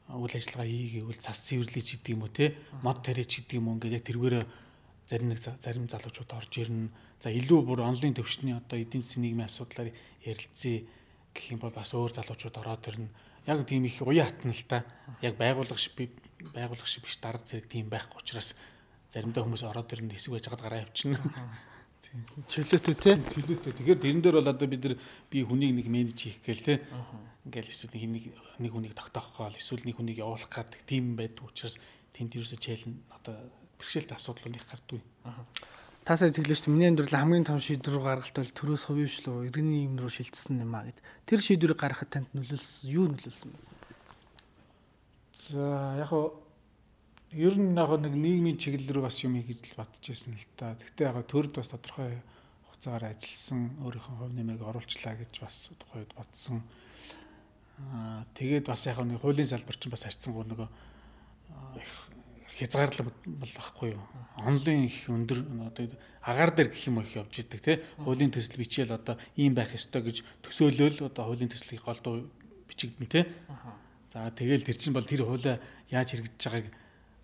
үйл 0.09 0.35
ажиллагаа 0.39 0.69
хийгээвэл 0.69 1.19
цас 1.19 1.39
цэвэрлэж 1.47 1.99
идэг 1.99 2.15
юм 2.15 2.23
уу 2.23 2.31
те. 2.31 2.55
Мод 2.87 3.03
тариач 3.03 3.43
идэг 3.43 3.59
юм 3.59 3.69
уу 3.69 3.75
ингээд 3.77 3.99
яг 3.99 4.05
тэргээрээ 4.07 4.45
зарим 5.11 5.29
нэг 5.35 5.41
зарим 5.43 5.87
залуучууд 5.91 6.31
орж 6.39 6.53
ирнэ. 6.63 6.95
За 7.19 7.31
илүү 7.31 7.61
бүр 7.67 7.83
онлайн 7.83 8.15
төвчний 8.15 8.55
одоо 8.55 8.79
эдийн 8.79 9.03
засгийн 9.03 9.27
нийгмийн 9.27 9.51
асуудлаар 9.51 9.91
ярилцъя 10.23 10.87
гэх 11.35 11.47
юм 11.51 11.59
бол 11.59 11.75
бас 11.75 11.91
өөр 11.95 12.13
залуучууд 12.15 12.57
ороод 12.63 12.87
ирнэ. 12.87 13.09
Яг 13.47 13.67
тийм 13.67 13.85
их 13.91 13.99
уян 14.03 14.27
хатна 14.31 14.55
л 14.55 14.65
та. 14.71 14.87
Яг 15.19 15.35
байгууллага 15.35 15.81
шиг 15.83 16.15
байгууллага 16.55 16.87
шиг 16.87 17.03
биш 17.03 17.19
дарга 17.19 17.43
зэрэг 17.43 17.67
тийм 17.67 17.91
байхгүй 17.91 18.23
учраас 18.23 18.55
заримдаа 19.11 19.43
хүмүүс 19.43 19.67
ороод 19.67 19.91
ирнэ 19.91 20.15
хэсэг 20.15 20.33
байж 20.33 20.47
хагаад 20.47 20.63
гараа 20.63 20.85
явчихна. 20.87 21.19
Чөлөөтэй 22.13 22.97
тий. 23.01 23.17
Чөлөөтэй. 23.17 23.73
Тэгэхээр 23.73 24.01
тэрэн 24.05 24.21
дээр 24.21 24.37
бол 24.45 24.53
одоо 24.53 24.69
бид 24.69 24.85
нар 24.85 24.97
би 25.33 25.41
хүнийг 25.41 25.73
нэг 25.81 25.89
менеж 25.89 26.19
хийх 26.21 26.45
гээл 26.45 26.61
тий. 26.61 26.79
Ингээл 27.49 27.73
эсвэл 27.73 27.97
нэг 27.97 28.37
нэг 28.61 28.73
хүнийг 28.73 28.93
тогтоох 28.93 29.33
гол 29.33 29.57
эсвэл 29.57 29.81
нэг 29.89 29.97
хүнийг 29.97 30.21
явуулах 30.21 30.53
гэдэг 30.53 30.85
тийм 30.85 31.17
байдаг 31.17 31.49
учраас 31.49 31.81
тэнд 32.13 32.37
ерөөсө 32.37 32.61
чэйлэн 32.61 33.01
одоо 33.17 33.41
бэрхшээлт 33.81 34.13
асуудал 34.13 34.53
их 34.53 34.69
гардгүй. 34.69 35.01
Тасаа 36.05 36.29
тэглэж 36.29 36.67
шүү 36.67 36.69
дээ. 36.69 36.75
Миний 36.77 36.89
амьдрал 36.93 37.17
хамгийн 37.17 37.49
том 37.49 37.63
шийдвэр 37.63 38.03
гаргалт 38.03 38.37
бол 38.37 38.53
төрөөс 38.61 38.85
хувьшлуу 38.91 39.49
иргэний 39.49 39.89
юм 39.89 39.97
руу 39.97 40.13
шилжсэн 40.13 40.61
юм 40.61 40.75
а 40.77 40.85
гэд. 40.85 41.01
Тэр 41.25 41.41
шийдвэрийг 41.41 41.81
гаргахад 41.81 42.11
танд 42.11 42.29
нөлөөлсөн 42.37 42.91
юу 42.91 43.07
нөлөөлсөн 43.09 43.51
бэ? 43.55 43.61
За 45.55 45.97
яг 46.03 46.11
хоо 46.11 46.42
ер 47.33 47.55
нь 47.57 47.77
яг 47.77 47.91
нэг 47.97 48.13
нийгмийн 48.13 48.59
чиглэл 48.61 49.01
рүү 49.01 49.05
бас 49.09 49.19
юм 49.25 49.41
хийж 49.41 49.73
бодож 49.77 50.05
байсан 50.05 50.37
л 50.37 50.47
та. 50.57 50.77
Гэхдээ 50.77 51.09
яг 51.09 51.25
төрд 51.27 51.57
бас 51.57 51.69
тодорхой 51.73 52.21
хугацаагаар 52.69 53.17
ажилласан 53.17 53.73
өөрийнхөө 53.81 54.17
хувь 54.21 54.37
нэмийг 54.37 54.61
оруулчлаа 54.61 55.17
гэж 55.17 55.33
бас 55.41 55.73
тухайд 55.81 56.13
бодсон. 56.13 56.61
Аа 57.93 58.25
тэгээд 58.37 58.69
бас 58.69 58.85
яг 58.87 59.01
нэг 59.01 59.25
хуулийн 59.25 59.49
салбар 59.49 59.77
чинь 59.81 59.93
бас 59.93 60.05
харьцангуй 60.05 60.45
нөгөө 60.45 60.69
их 61.81 61.93
хязгаарлаг 62.59 63.09
бол 63.25 63.53
байхгүй 63.57 63.97
юу. 63.97 64.05
Онлын 64.37 64.85
их 64.85 65.09
өндөр 65.09 65.41
одоо 65.73 65.89
агаар 66.21 66.53
дээр 66.53 66.69
гэх 66.69 66.87
юм 66.87 67.01
их 67.01 67.17
явж 67.17 67.33
идэг 67.41 67.61
тий. 67.65 67.77
Хуулийн 68.05 68.31
төсөл 68.31 68.61
бичээл 68.61 68.93
одоо 68.93 69.17
ийм 69.41 69.57
байх 69.57 69.73
ёстой 69.73 70.05
гэж 70.05 70.21
төсөөлөл 70.45 71.09
одоо 71.09 71.33
хуулийн 71.33 71.49
төслийг 71.49 71.81
голдуу 71.81 72.29
бичигдэн 72.69 73.09
тий. 73.09 73.25
За 74.13 74.29
тэгэл 74.31 74.69
тэр 74.69 74.77
чинь 74.77 74.93
бол 74.93 75.09
тэр 75.09 75.25
хуулиа 75.25 75.57
яаж 75.89 76.13
хэрэгжиж 76.13 76.45
байгааг 76.53 76.82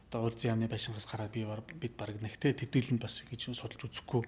одоо 0.09 0.27
улсын 0.27 0.57
яамны 0.57 0.69
байшингаас 0.73 1.05
гараад 1.05 1.33
би 1.33 1.45
бид 1.45 1.95
баг 1.97 2.17
нэгтэй 2.17 2.57
тэтгэлэнд 2.57 3.05
бас 3.05 3.23
гэж 3.29 3.53
судалж 3.53 3.85
үзэхгүй. 3.85 4.25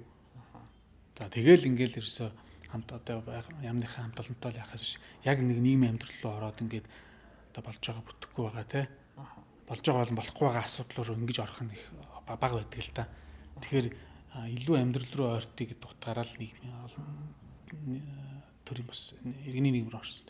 За 1.16 1.28
тэгэл 1.28 1.68
ингээл 1.72 2.04
ерөөсө 2.04 2.28
хамт 2.68 2.92
одоо 2.92 3.24
яамныхаа 3.64 4.04
хамт 4.04 4.20
олонтой 4.20 4.52
л 4.52 4.60
яхаас 4.60 4.80
биш. 4.84 5.00
Яг 5.24 5.40
нэг 5.40 5.56
нийгмийн 5.56 5.96
амьдрал 5.96 6.20
руу 6.22 6.32
ороод 6.36 6.60
ингээд 6.60 6.86
одоо 7.50 7.62
болж 7.64 7.80
байгаа 7.80 8.04
бүтэхгүй 8.04 8.44
байгаа 8.44 8.66
тий 8.68 8.84
болж 9.70 9.82
байгаа 9.86 10.04
бол 10.04 10.18
болохгүй 10.18 10.46
байгаа 10.46 10.66
асуудлаар 10.66 11.14
ингэж 11.14 11.38
орох 11.40 11.60
нь 11.62 11.74
их 11.74 11.84
бага 12.26 12.58
байдаг 12.58 12.80
л 12.82 12.94
та. 12.94 13.04
Тэгэхээр 13.62 13.86
илүү 14.58 14.76
амьдрал 14.78 15.12
руу 15.14 15.28
ойртыг 15.38 15.66
гэдэг 15.70 15.90
утгаараа 15.90 16.26
л 16.26 16.34
нэг 16.42 16.52
төрийн 18.66 18.86
бас 18.90 19.14
иргэний 19.46 19.72
нийгэм 19.74 19.90
рүү 19.94 20.02
орсон. 20.02 20.26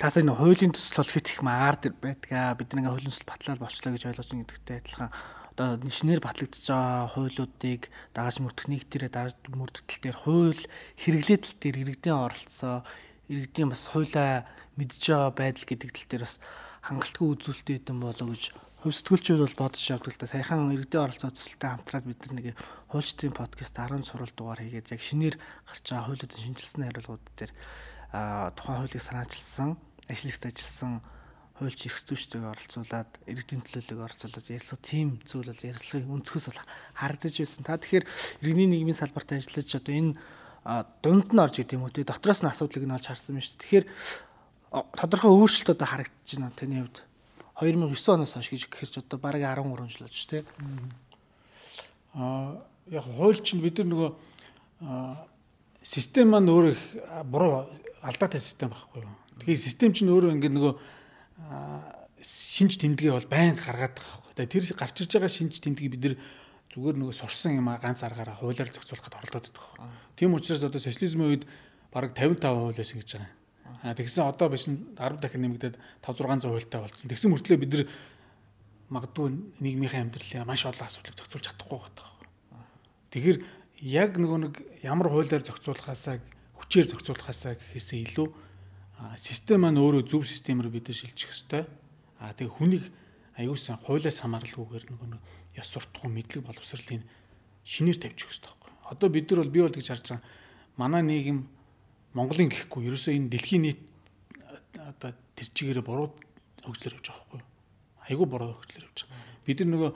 Цаасаа 0.00 0.24
энэ 0.24 0.32
хуулийн 0.32 0.72
төсөл 0.72 1.04
бол 1.04 1.12
хит 1.12 1.28
их 1.28 1.44
маар 1.44 1.76
байдгаа. 1.76 2.56
Бид 2.56 2.72
нэг 2.72 2.88
хуулийн 2.88 3.12
төсөл 3.12 3.28
батлал 3.28 3.60
болчлаа 3.60 3.92
гэж 3.92 4.08
ойлгож 4.08 4.32
байгаа 4.32 4.48
гэдэгтэй 4.48 4.76
адилхан 4.80 5.10
одоо 5.52 5.76
шинээр 5.76 6.24
батлагдж 6.24 6.64
байгаа 6.64 7.04
хуулиудыг 7.12 7.82
дагаж 8.16 8.36
мөрдөх 8.40 8.64
нэгтэрээ 8.72 9.12
дагаж 9.12 9.36
мөрдөлтөл 9.52 10.00
дээр 10.00 10.16
хууль 10.24 10.64
хэрэглээдэл 11.04 11.52
дээр 11.60 11.76
иргэдийн 11.84 12.16
оролцоо 12.16 12.80
иргэдийн 13.28 13.68
бас 13.68 13.82
хуулаа 13.92 14.48
мэдж 14.80 15.04
байгаа 15.04 15.36
байдал 15.36 15.68
гэдэг 15.68 15.90
тал 15.92 16.08
дээр 16.08 16.24
бас 16.24 16.36
хангалтгүй 16.80 17.26
үзүүлэлттэй 17.36 17.76
хэдэн 17.84 18.00
болоо 18.00 18.28
гэж 18.32 18.44
хувь 18.80 18.96
сэтгүүлчүүд 18.96 19.40
бол 19.44 19.60
бодож 19.68 19.84
явдаг 19.84 20.16
л 20.16 20.20
да. 20.24 20.32
Саяхан 20.32 20.72
иргэдийн 20.72 21.04
оролцоо 21.04 21.28
төсөлтэй 21.28 21.70
хамтраад 21.76 22.08
бид 22.08 22.24
нэг 22.32 22.56
хуульчдын 22.88 23.36
подкаст 23.36 23.76
10 23.76 24.08
сурал 24.08 24.32
дугаар 24.32 24.64
хийгээд 24.64 24.96
яг 24.96 25.02
шинээр 25.04 25.36
гарч 25.68 25.84
байгаа 25.84 26.08
хуулиудын 26.08 26.40
шинжилсэн 26.40 26.88
хариулгууд 26.88 27.24
дээр 27.36 27.52
тухайн 28.10 28.78
хуулийг 28.82 29.02
санаачилсан, 29.04 29.78
ажлыгт 30.10 30.44
ажилласан 30.50 31.00
хуульч 31.60 31.80
эрх 31.86 32.00
зүйчтэйг 32.02 32.42
оролцуулаад 32.42 33.10
иргэдийн 33.28 33.62
төлөөллөг 33.62 34.00
оролцуулаад 34.00 34.48
ярилцах 34.48 34.80
тийм 34.80 35.20
зүйл 35.28 35.52
бол 35.52 35.68
ярилцлагын 35.68 36.14
өнцгөөс 36.18 36.46
бол 36.50 36.60
харагдаж 36.96 37.34
байсан. 37.36 37.62
Та 37.68 37.76
тэгэхээр 37.76 38.04
иргэний 38.40 38.68
нийгмийн 38.80 38.96
салбарт 38.96 39.36
ажиллаж 39.36 39.68
одоо 39.76 39.92
энэ 39.92 40.16
дунд 41.04 41.28
нь 41.36 41.40
орж 41.40 41.60
идэм 41.60 41.84
үү 41.84 42.00
те 42.00 42.08
дотроос 42.08 42.40
нь 42.40 42.48
асуудлыг 42.48 42.88
нь 42.88 42.96
олж 42.96 43.06
харсан 43.12 43.36
юм 43.36 43.44
шүү. 43.44 43.60
Тэгэхээр 43.60 43.86
тодорхой 44.96 45.32
өөрчлөлт 45.36 45.76
одоо 45.76 45.88
харагдаж 45.88 46.28
байна 46.32 46.56
таны 46.56 46.76
хувьд 46.80 46.98
2009 47.60 48.16
оноос 48.16 48.32
хойш 48.32 48.48
гэж 48.48 48.62
гэхэрч 48.72 48.94
одоо 49.04 49.18
бараг 49.20 49.44
13 49.44 49.92
жил 49.92 50.08
болж 50.08 50.20
тий. 50.24 50.42
Аа 52.16 52.64
яг 52.88 53.04
хууль 53.04 53.40
чинь 53.44 53.60
бид 53.60 53.84
нар 53.84 53.88
нөгөө 53.92 54.10
систем 55.84 56.32
маань 56.32 56.48
өөрөө 56.48 56.72
их 56.72 56.82
буруу 57.28 57.68
алдаатай 58.00 58.40
систем 58.40 58.72
байхгүй 58.72 59.04
юу. 59.04 59.12
Тэгэхээр 59.40 59.60
систем 59.60 59.90
чинь 59.96 60.12
өөрөө 60.12 60.36
ингээд 60.36 60.54
нөгөө 60.54 60.74
шинж 62.20 62.76
тэмдгээ 62.76 63.12
бол 63.16 63.28
байнга 63.32 63.64
гаргаад 63.64 63.96
байгаа 63.96 64.20
байхгүй. 64.36 64.46
Тэр 64.46 64.64
гарч 64.76 64.96
ирж 65.00 65.12
байгаа 65.16 65.32
шинж 65.32 65.60
тэмдгийг 65.64 65.90
бид 65.96 66.04
нар 66.04 66.16
зүгээр 66.70 66.96
нөгөө 67.00 67.16
сурсан 67.16 67.56
юм 67.56 67.68
а 67.72 67.80
ганц 67.80 68.04
аргаараа 68.04 68.36
хуулиар 68.36 68.68
зохицуулахад 68.68 69.16
оролдоод 69.16 69.48
байгаа. 69.50 69.88
Тийм 70.14 70.36
учраас 70.36 70.62
одоо 70.62 70.78
социализмын 70.78 71.28
үед 71.32 71.44
бараг 71.90 72.12
55% 72.12 72.76
байсан 72.76 72.98
гэж 73.00 73.10
байгаа. 73.16 73.32
А 73.82 73.96
тэгсэн 73.96 74.28
одоо 74.28 74.48
биш 74.52 74.68
10 74.68 74.94
дахин 74.94 75.40
нэмэгдээд 75.40 75.76
5 76.04 76.20
600 76.20 76.46
хуультай 76.46 76.80
болсон. 76.84 77.08
Тэгсэн 77.08 77.32
мөртлөө 77.32 77.58
бид 77.58 77.72
нар 77.72 77.84
магадгүй 78.92 79.26
нийгмийн 79.64 80.12
амьдралын 80.12 80.44
маш 80.44 80.68
олон 80.68 80.86
асуудлыг 80.86 81.16
зохицуулж 81.16 81.44
чадахгүй 81.48 81.78
байгаа. 81.80 82.08
Тэгэхээр 83.10 83.38
яг 83.80 84.10
нөгөө 84.20 84.38
нэг 84.44 84.54
ямар 84.84 85.08
хуулиар 85.08 85.42
зохицуулахаасаа 85.42 86.20
хүчээр 86.60 86.86
зохицуулахаасаа 86.92 87.56
гэхээсээ 87.56 88.00
илүү 88.12 88.28
систем 89.16 89.64
маань 89.64 89.80
өөрөө 89.80 90.08
зөв 90.08 90.26
системээр 90.28 90.68
бид 90.68 90.88
нар 90.88 90.96
шилжих 90.96 91.30
ёстой. 91.32 91.64
А 92.20 92.32
тэгээ 92.36 92.56
хүнийг 92.56 92.84
аюулсан 93.40 93.80
хуулиас 93.80 94.20
хамааралгүйгээр 94.20 94.84
нэг 94.92 95.20
ёс 95.56 95.68
суртахуун 95.72 96.12
мэдлэг 96.14 96.44
боловсролын 96.44 97.04
шинээр 97.64 97.98
тавьчих 98.00 98.28
ёстой 98.28 98.52
байхгүй. 98.52 98.72
Одоо 98.92 99.08
бид 99.08 99.30
нар 99.30 99.40
бол 99.40 99.54
би 99.54 99.60
бол 99.64 99.72
гэж 99.72 99.88
харж 99.88 100.06
байгаа 100.12 100.22
манай 100.76 101.02
нийгэм 101.02 101.48
Монголын 102.16 102.50
гэхгүй 102.50 102.90
ерөөсөө 102.90 103.14
энэ 103.14 103.30
дэлхийн 103.30 103.62
нийт 103.62 103.80
одоо 104.74 105.14
тэр 105.36 105.48
чигээрээ 105.54 105.84
буруу 105.86 106.10
хөгжлөр 106.64 106.98
явж 106.98 107.06
байгаа 107.06 107.22
байхгүй. 107.30 107.40
Айгүй 108.10 108.26
буруу 108.26 108.56
хөгжлөр 108.58 108.84
явж 108.88 108.98
байгаа. 109.06 109.44
Бид 109.46 109.58
нар 109.60 109.70
нөгөө 109.70 109.92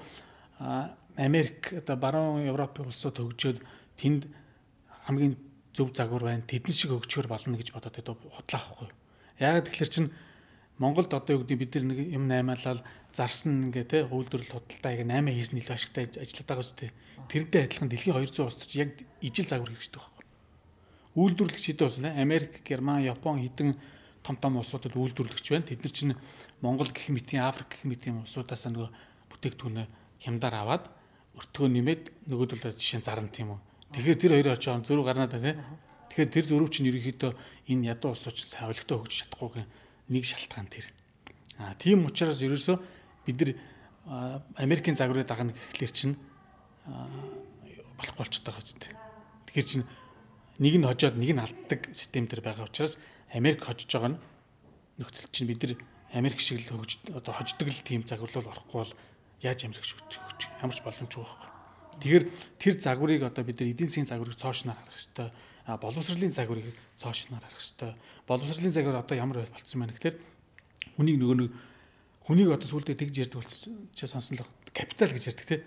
Америк 1.18 1.60
одоо 1.74 1.96
баруун 1.96 2.46
Европын 2.46 2.86
улсууд 2.86 3.18
хөгжөөд 3.18 3.58
тэнд 3.98 4.28
хамгийн 5.08 5.34
зөв 5.74 5.90
загвар 5.92 6.22
байна. 6.22 6.46
Тэдэн 6.46 6.74
шиг 6.74 6.90
хөгжөхөр 6.94 7.28
болно 7.28 7.58
гэж 7.58 7.74
бодоод 7.74 7.98
одоо 7.98 8.14
худлаа 8.14 8.62
байхгүй. 8.62 8.90
Яагаад 9.42 9.66
тэгэхээр 9.68 9.90
чин 9.90 10.06
Монголд 10.78 11.10
одоо 11.12 11.36
юу 11.36 11.42
гэдэг 11.44 11.58
бид 11.58 11.74
нар 11.74 11.84
нэг 11.90 11.98
юм 12.14 12.24
наймаалал 12.26 12.82
зарсан 13.12 13.70
ингээ 13.70 13.84
те 13.84 13.98
үйлдвэрлэл 14.10 14.58
худалдаа 14.58 14.92
яг 14.94 15.06
8 15.06 15.30
хийсэн 15.30 15.58
илүү 15.58 15.74
ашигтай 15.74 16.04
ажилладаг 16.18 16.46
байгаа 16.50 16.66
үстэй. 16.66 16.90
Тэрдээ 17.30 17.62
адилхан 17.66 17.90
дэлхийн 17.90 18.16
200 18.18 18.42
улсад 18.42 18.74
яг 18.74 18.90
ижил 19.22 19.46
загвар 19.46 19.70
хэрэгтэй 19.70 20.02
байна 20.02 20.14
үйлдвэрлэгчид 21.14 21.78
бас 21.78 21.98
нэ 21.98 22.10
Америк, 22.18 22.62
Герман, 22.66 23.02
Япон 23.02 23.38
хэдэн 23.38 23.78
том 24.22 24.36
том 24.36 24.58
улсуудад 24.58 24.98
үйлдвэрлэгч 24.98 25.46
байна. 25.50 25.66
Тэд 25.70 25.82
нар 25.86 25.94
чинь 25.94 26.14
Монгол 26.60 26.90
гэх 26.90 27.08
мэтийн 27.08 27.46
Африк 27.46 27.70
гэх 27.70 27.86
мэтийн 27.86 28.26
улсуудаас 28.26 28.66
нөгөө 28.66 28.90
бүтээгдэхүүнээ 29.30 29.86
хямдаар 30.26 30.54
аваад 30.58 30.84
өртгөө 31.38 31.68
нэмээд 31.70 32.02
нөгөөдөл 32.26 32.74
жишээ 32.74 33.06
зарна 33.06 33.30
тийм 33.30 33.54
үү. 33.54 33.60
Тэгэхээр 33.94 34.18
тэр 34.18 34.32
хоёроо 34.34 34.54
очоо 34.58 34.82
зөрүү 34.82 35.04
гарнаа 35.06 35.30
та 35.30 35.38
тийм. 35.38 35.62
Тэгэхээр 36.10 36.34
тэр 36.34 36.44
зөрүү 36.50 36.68
чинь 36.74 36.90
ерөнхийдөө 36.90 37.32
энэ 37.70 37.94
ядуу 37.94 38.18
чинь 38.18 38.50
сайн 38.50 38.74
олигтой 38.74 38.98
хөгжиж 38.98 39.30
чадахгүйг 39.30 39.70
нэг 40.10 40.24
шалтгаан 40.26 40.66
тэр. 40.66 40.86
Аа 41.62 41.78
тийм 41.78 42.02
учраас 42.02 42.42
ерөөсөө 42.42 42.76
бид 43.22 43.38
нар 43.38 43.54
Америкийн 44.58 44.98
загварыг 44.98 45.30
дагна 45.30 45.54
гэхлээр 45.54 45.94
чинь 45.94 46.18
болохгүй 46.84 48.18
болчиход 48.18 48.46
байгаа 48.50 48.66
үстэй. 48.66 48.90
Тэгэхээр 49.46 49.70
чинь 49.70 49.86
нэг 50.58 50.74
нь 50.74 50.86
хожоод 50.90 51.14
нэг 51.14 51.30
нь 51.30 51.42
алддаг 51.42 51.80
систем 51.94 52.26
төр 52.26 52.42
байгаа 52.42 52.66
учраас 52.66 52.98
Америк 53.30 53.62
хожиж 53.62 53.88
байгаа 53.94 54.18
нь 54.18 54.20
нөхцөл 54.98 55.30
чинь 55.30 55.48
бид 55.48 55.62
нар 55.62 55.72
Америк 56.12 56.42
шиг 56.42 56.66
л 56.66 56.82
хөгж 56.82 57.14
одоо 57.14 57.32
хождог 57.32 57.70
л 57.70 57.86
тийм 57.86 58.02
загварлал 58.02 58.50
орохгүй 58.50 58.78
бол 58.82 58.92
яаж 59.38 59.64
Америк 59.64 59.86
шиг 59.86 60.02
хөгж 60.02 60.50
ямарч 60.62 60.82
боломжгүй 60.82 61.22
байхгүй. 61.22 61.53
Тэгэхээр 62.00 62.24
тэр 62.58 62.74
загварыг 62.80 63.22
одоо 63.22 63.44
бид 63.44 63.60
нар 63.60 63.70
эдийн 63.70 63.88
засгийн 63.88 64.10
загварыг 64.10 64.36
цоошноор 64.36 64.78
харах 64.78 64.94
хэрэгтэй. 64.94 65.28
А 65.66 65.76
боловсролын 65.78 66.32
загварыг 66.32 66.66
цоошноор 66.96 67.42
харах 67.42 67.58
хэрэгтэй. 67.58 67.92
Боловсролын 68.26 68.74
загвар 68.74 68.96
одоо 69.02 69.16
ямар 69.16 69.46
болцсон 69.50 69.80
байна 69.80 69.94
гэхээр 69.94 70.16
хүнийг 70.96 71.18
нөгөө 71.20 71.36
нэг 71.38 71.50
хүнийг 72.24 72.48
одоо 72.52 72.68
сүулдэ 72.68 72.96
тэгж 72.96 73.14
ярьдаг 73.28 73.40
болсон 73.44 73.88
чи 73.92 74.06
сонсон 74.06 74.40
л 74.40 74.48
капитал 74.72 75.12
гэж 75.12 75.24
ярьдаг 75.28 75.46
тий. 75.46 75.60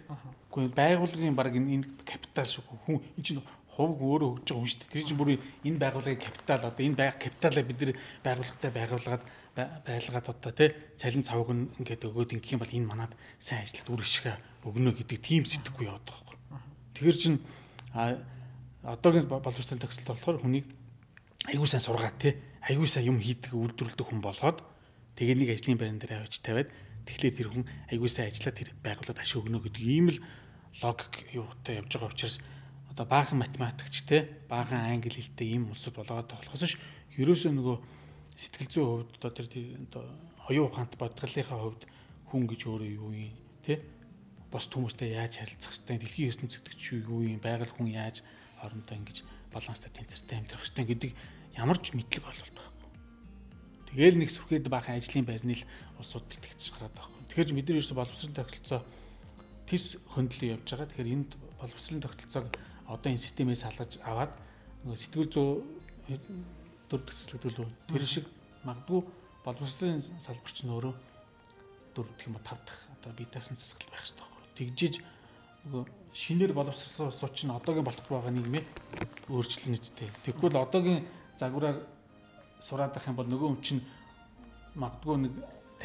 Гэхдээ 0.49 0.73
байгууллагын 0.73 1.37
баг 1.37 1.53
энэ 1.53 1.85
капитал 2.01 2.49
шүү 2.49 2.63
хүн 2.85 3.01
энэ 3.15 3.25
чинь 3.25 3.41
хувь 3.77 4.01
өөрөө 4.01 4.41
хөгж 4.41 4.47
байгаа 4.49 4.61
юм 4.61 4.69
шүү 4.69 4.79
дээ. 4.81 4.93
Тэр 4.93 5.05
чинь 5.05 5.19
бүр 5.21 5.29
энэ 5.37 5.81
байгууллагын 5.81 6.25
капитал 6.25 6.61
одоо 6.65 6.81
энэ 6.81 6.97
байг 6.97 7.15
капиталаа 7.21 7.63
бид 7.63 7.77
нэр 7.77 7.91
байгууллагатай 8.25 8.71
байгууллагад 8.73 9.23
байлгаад 9.57 10.29
одоо 10.29 10.51
тий 10.51 10.69
цалин 10.97 11.25
цавг 11.25 11.49
нь 11.49 11.69
ингээд 11.81 12.05
өгөөд 12.05 12.37
ингэх 12.37 12.53
юм 12.53 12.61
бол 12.61 12.77
энэ 12.77 12.85
манад 12.85 13.11
сайн 13.41 13.65
ажилт 13.65 13.89
үр 13.89 14.01
ашиг 14.05 14.37
өгнө 14.67 14.91
гэдэг 14.93 15.19
тийм 15.23 15.43
сэтгэхгүй 15.47 15.87
яваад 15.87 16.03
байгаа 16.03 16.23
байхгүй. 16.27 16.59
Тэгэр 16.99 17.17
чинь 17.17 17.39
одоогийн 18.83 19.27
боловсролын 19.27 19.81
төгсөлт 19.81 20.07
болохоор 20.11 20.37
хүнийг 20.43 20.67
аягүй 21.47 21.67
сайн 21.67 21.83
сургаад 21.83 22.17
тий 22.19 22.33
аягүй 22.67 22.87
сайн 22.87 23.15
юм 23.15 23.19
хийдэг 23.23 23.55
үйлдвэрлэдэг 23.55 24.05
хүн 24.07 24.21
болгоод 24.23 24.59
тэгээ 25.15 25.35
нэг 25.39 25.49
ажлын 25.55 25.79
байран 25.79 25.99
дээр 25.99 26.27
авч 26.27 26.43
тавиад 26.43 26.69
тэгэхээр 27.07 27.35
тэр 27.35 27.49
хүн 27.51 27.65
аягүй 27.91 28.09
сайн 28.11 28.31
ажиллаад 28.31 28.57
тэр 28.59 28.69
байгууллагад 28.83 29.23
ашиг 29.23 29.39
өгнө 29.43 29.63
гэдэг 29.63 29.83
ийм 29.83 30.07
л 30.11 30.19
логик 30.83 31.13
юутай 31.31 31.79
явж 31.79 31.91
байгаа 31.95 32.11
учраас 32.11 32.37
одоо 32.91 33.05
баахан 33.07 33.39
математикч 33.39 33.95
те 34.03 34.27
баахан 34.51 34.91
англи 34.91 35.15
хэлтэй 35.15 35.47
ийм 35.55 35.71
улсууд 35.71 35.95
болгоод 35.95 36.27
тоглохоос 36.27 36.75
ш 36.75 36.75
ерөөсөө 37.15 37.51
нөгөө 37.55 37.77
сэтгэл 38.35 38.71
зүйн 38.71 38.87
хувьд 38.87 39.11
одоо 39.17 39.31
тэр 39.31 39.47
одоо 39.87 40.03
оюун 40.51 40.69
ухаант 40.69 40.93
бодголынхаа 40.99 41.59
хувьд 41.59 41.83
хүн 42.29 42.43
гэж 42.45 42.61
өөрөө 42.67 42.89
юу 42.91 43.11
юм 43.15 43.31
те 43.65 43.81
бос 44.57 44.65
хүмүүстэй 44.73 45.13
яаж 45.13 45.37
харилцах 45.37 45.69
хэвтэй 45.69 45.97
дэлхийн 46.01 46.29
ертөнц 46.33 46.53
гэдэг 46.57 46.73
чи 46.81 46.97
юу 46.97 47.21
юм 47.21 47.37
байгаль 47.37 47.69
хүн 47.69 47.93
яаж 47.93 48.25
хоорондоо 48.57 48.97
ингэж 48.97 49.17
баланстай 49.53 49.93
тэнцвэртэй 49.93 50.37
амьдрах 50.41 50.65
хэвтэй 50.65 50.85
гэдэг 50.89 51.11
ямар 51.61 51.77
ч 51.77 51.93
мэдлэг 51.93 52.25
бололт 52.25 52.57
байхгүй. 52.57 52.89
Тэгээл 53.93 54.17
нэг 54.17 54.29
сүрхэд 54.33 54.65
баахан 54.65 54.97
ажлын 54.97 55.29
байрны 55.29 55.53
л 55.61 55.67
улсууд 56.01 56.25
итгэж 56.25 56.73
гараад 56.73 56.97
байхгүй. 56.97 57.21
Тэгэхээр 57.29 57.53
бид 57.53 57.67
нар 57.69 57.77
ерөөсө 57.77 57.93
боловсролын 57.93 58.37
тогтолцоо 58.41 58.81
тис 59.69 59.85
хөндлөн 60.17 60.53
явж 60.57 60.65
байгаа. 60.73 60.89
Тэгэхээр 60.89 61.13
энд 61.13 61.31
боловсролын 61.61 62.01
тогтолцоог 62.01 62.47
одоо 62.89 63.09
энэ 63.13 63.21
системээс 63.21 63.61
салгаж 63.61 63.91
аваад 64.01 64.33
нөгөө 64.81 64.97
сэтгүүл 64.97 65.29
зүй 65.37 66.17
дүр 66.89 67.01
төслөгдөл 67.05 67.69
тэр 67.93 68.03
шиг 68.09 68.25
магадгүй 68.65 69.01
боловсролын 69.45 70.01
салбарч 70.01 70.65
нь 70.65 70.73
өөрөө 70.73 70.95
дөрөв 71.93 72.13
гэх 72.17 72.27
юм 72.29 72.37
уу 72.37 72.45
тав 72.47 72.59
дахь 72.65 72.81
одоо 72.95 73.11
бие 73.17 73.29
даасан 73.29 73.57
засаглал 73.57 73.91
байх 73.91 74.05
хэрэгтэй. 74.05 74.36
Тэгжиж 74.57 74.99
нөгөө 75.69 75.83
шинээр 76.17 76.53
боловсрол 76.57 77.13
сууч 77.13 77.45
нь 77.45 77.53
одоогийн 77.53 77.85
болох 77.85 78.05
байгаа 78.09 78.33
нийгмээ 78.33 78.63
өөрчлөн 79.29 79.77
үстэй. 79.77 80.09
Тэгвэл 80.25 80.57
одоогийн 80.57 81.05
загвараар 81.37 81.85
сураад 82.59 82.97
ах 82.97 83.05
юм 83.05 83.15
бол 83.21 83.29
нөгөө 83.29 83.47
хүн 83.53 83.61
чинь 83.61 83.81
магадгүй 84.73 85.17
нэг 85.29 85.33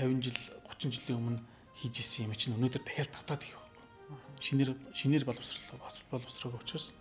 50 0.00 0.25
жил 0.25 0.38
30 0.73 0.97
жилийн 0.97 1.21
өмнө 1.21 1.41
хийж 1.76 2.00
исэн 2.00 2.33
юм 2.33 2.35
чинь 2.41 2.57
өнөөдөр 2.57 2.81
дахиад 2.81 3.12
татаад 3.12 3.45
их 3.45 3.57
шинээр 4.41 4.73
шинээр 4.97 5.25
боловсрол 5.29 5.81
боловсрог 6.11 6.57
учраас 6.57 6.97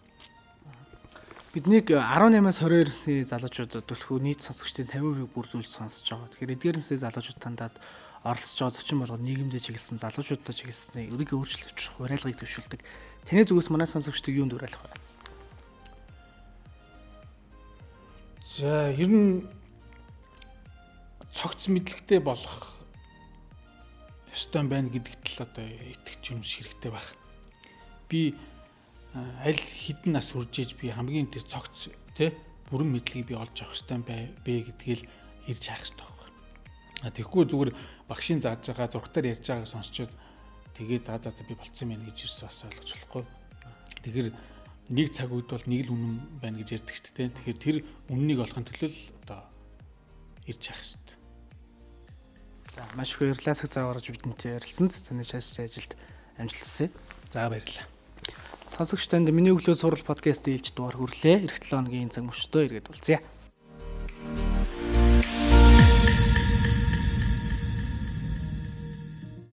Биднийг 1.51 1.92
18-аас 1.92 2.63
22 2.63 2.88
насны 2.88 3.16
залуучуудад 3.28 3.84
төлхөө 3.84 4.24
нийт 4.24 4.40
сонсогчдын 4.40 4.88
50%-ийг 4.88 5.36
бүрдүүлж 5.36 5.68
сонсож 5.68 6.08
байгаа. 6.08 6.32
Тэгэхээр 6.32 6.55
эдгээр 6.55 6.77
насны 6.79 6.96
залуучууд 6.96 7.44
тандаад 7.44 7.75
оролцож 8.24 8.60
байгаа 8.62 8.77
зочин 8.77 9.00
болгоод 9.01 9.25
нийгэмдээ 9.25 9.62
чиглэсэн 9.66 9.98
залуучуудад 9.98 10.53
чиглэсэн 10.53 11.10
ерөнхий 11.10 11.38
өөрчлөлт 11.38 11.79
хураалгыг 11.98 12.38
төвшүүлдэг. 12.38 12.81
Таны 13.25 13.46
зүгээс 13.50 13.74
манай 13.74 13.90
сонсогчдыг 13.90 14.38
юунд 14.38 14.53
уриалах 14.53 14.86
вэ? 14.86 14.94
За 18.62 18.94
ер 18.94 19.10
нь 19.10 19.50
цогц 21.34 21.66
мэдлэгтэй 21.66 22.22
болох 22.22 22.77
ёстой 24.29 24.70
байна 24.70 24.94
гэдэгт 24.94 25.25
л 25.25 25.42
одоо 25.42 25.66
итгэж 25.66 26.22
юмш 26.29 26.62
хэрэгтэй 26.62 26.92
байх. 26.94 27.18
Би 28.05 28.38
аль 29.18 29.57
хідэн 29.57 30.14
нас 30.14 30.29
хүрчээж 30.29 30.77
би 30.77 30.94
хамгийн 30.94 31.34
тэр 31.34 31.42
цогц 31.50 31.90
тий 32.14 32.29
бүрэн 32.70 32.94
мэдлэгийг 32.94 33.34
би 33.34 33.36
олж 33.36 33.66
авах 33.66 33.74
хэрэгтэй 33.74 34.29
бэ 34.46 34.53
гэдгээл 34.70 35.03
ирж 35.50 35.64
хаах 35.66 35.81
хэрэгтэй 35.81 36.21
тэгэхгүй 37.09 37.44
зүгээр 37.50 37.72
багшийн 38.05 38.46
зааж 38.46 38.61
байгаа 38.61 38.94
зургатаар 38.94 39.33
ярьж 39.33 39.46
байгааг 39.50 39.66
сонсчод 39.66 40.11
тэгээд 40.77 41.09
за 41.09 41.33
за 41.33 41.44
би 41.50 41.57
болцсон 41.57 41.90
байна 41.90 42.05
гэж 42.05 42.18
ирсэн 42.29 42.46
бас 42.46 42.61
ойлгож 42.70 42.90
болохгүй. 42.94 43.24
Тэгэхээр 44.05 44.29
нэг 44.94 45.07
цаг 45.09 45.29
үед 45.33 45.48
бол 45.50 45.66
нэг 45.66 45.81
л 45.90 45.94
үнэн 45.98 46.14
байна 46.37 46.61
гэж 46.61 46.70
ярьдаг 46.77 46.94
шүү 46.94 47.14
дээ. 47.18 47.33
Тэгэхээр 47.33 47.57
тэр 47.57 47.77
үннийг 48.14 48.40
олохын 48.46 48.68
төлөө 48.70 48.90
л 48.94 49.00
одоо 49.25 49.42
ирж 50.46 50.61
хаах 50.61 50.81
хэрэгтэй. 50.83 51.18
За 52.75 52.81
маш 52.94 53.16
их 53.16 53.20
баярлалаа 53.24 53.55
цаг 53.55 53.72
зав 53.74 53.87
гаргаж 53.90 54.07
бидэнтэй 54.11 54.55
ярилцсанд. 54.59 54.94
Таны 54.94 55.24
шааш 55.24 55.57
ажилд 55.57 55.98
амжилт 56.37 56.61
хүсье. 56.61 56.87
За 57.33 57.50
баярлалаа. 57.50 57.87
Сонсогч 58.72 59.07
танд 59.11 59.27
миний 59.35 59.51
өглөө 59.51 59.75
сурал 59.75 60.03
подкаст 60.03 60.48
ээлж 60.48 60.72
дугаар 60.72 60.96
хүрлээ. 60.96 61.44
Эх 61.48 61.59
7 61.59 61.92
өдрийн 61.92 62.11
цаг 62.11 62.24
мөчтөө 62.27 62.61
иргэд 62.72 62.87
уулзъя. 62.87 63.20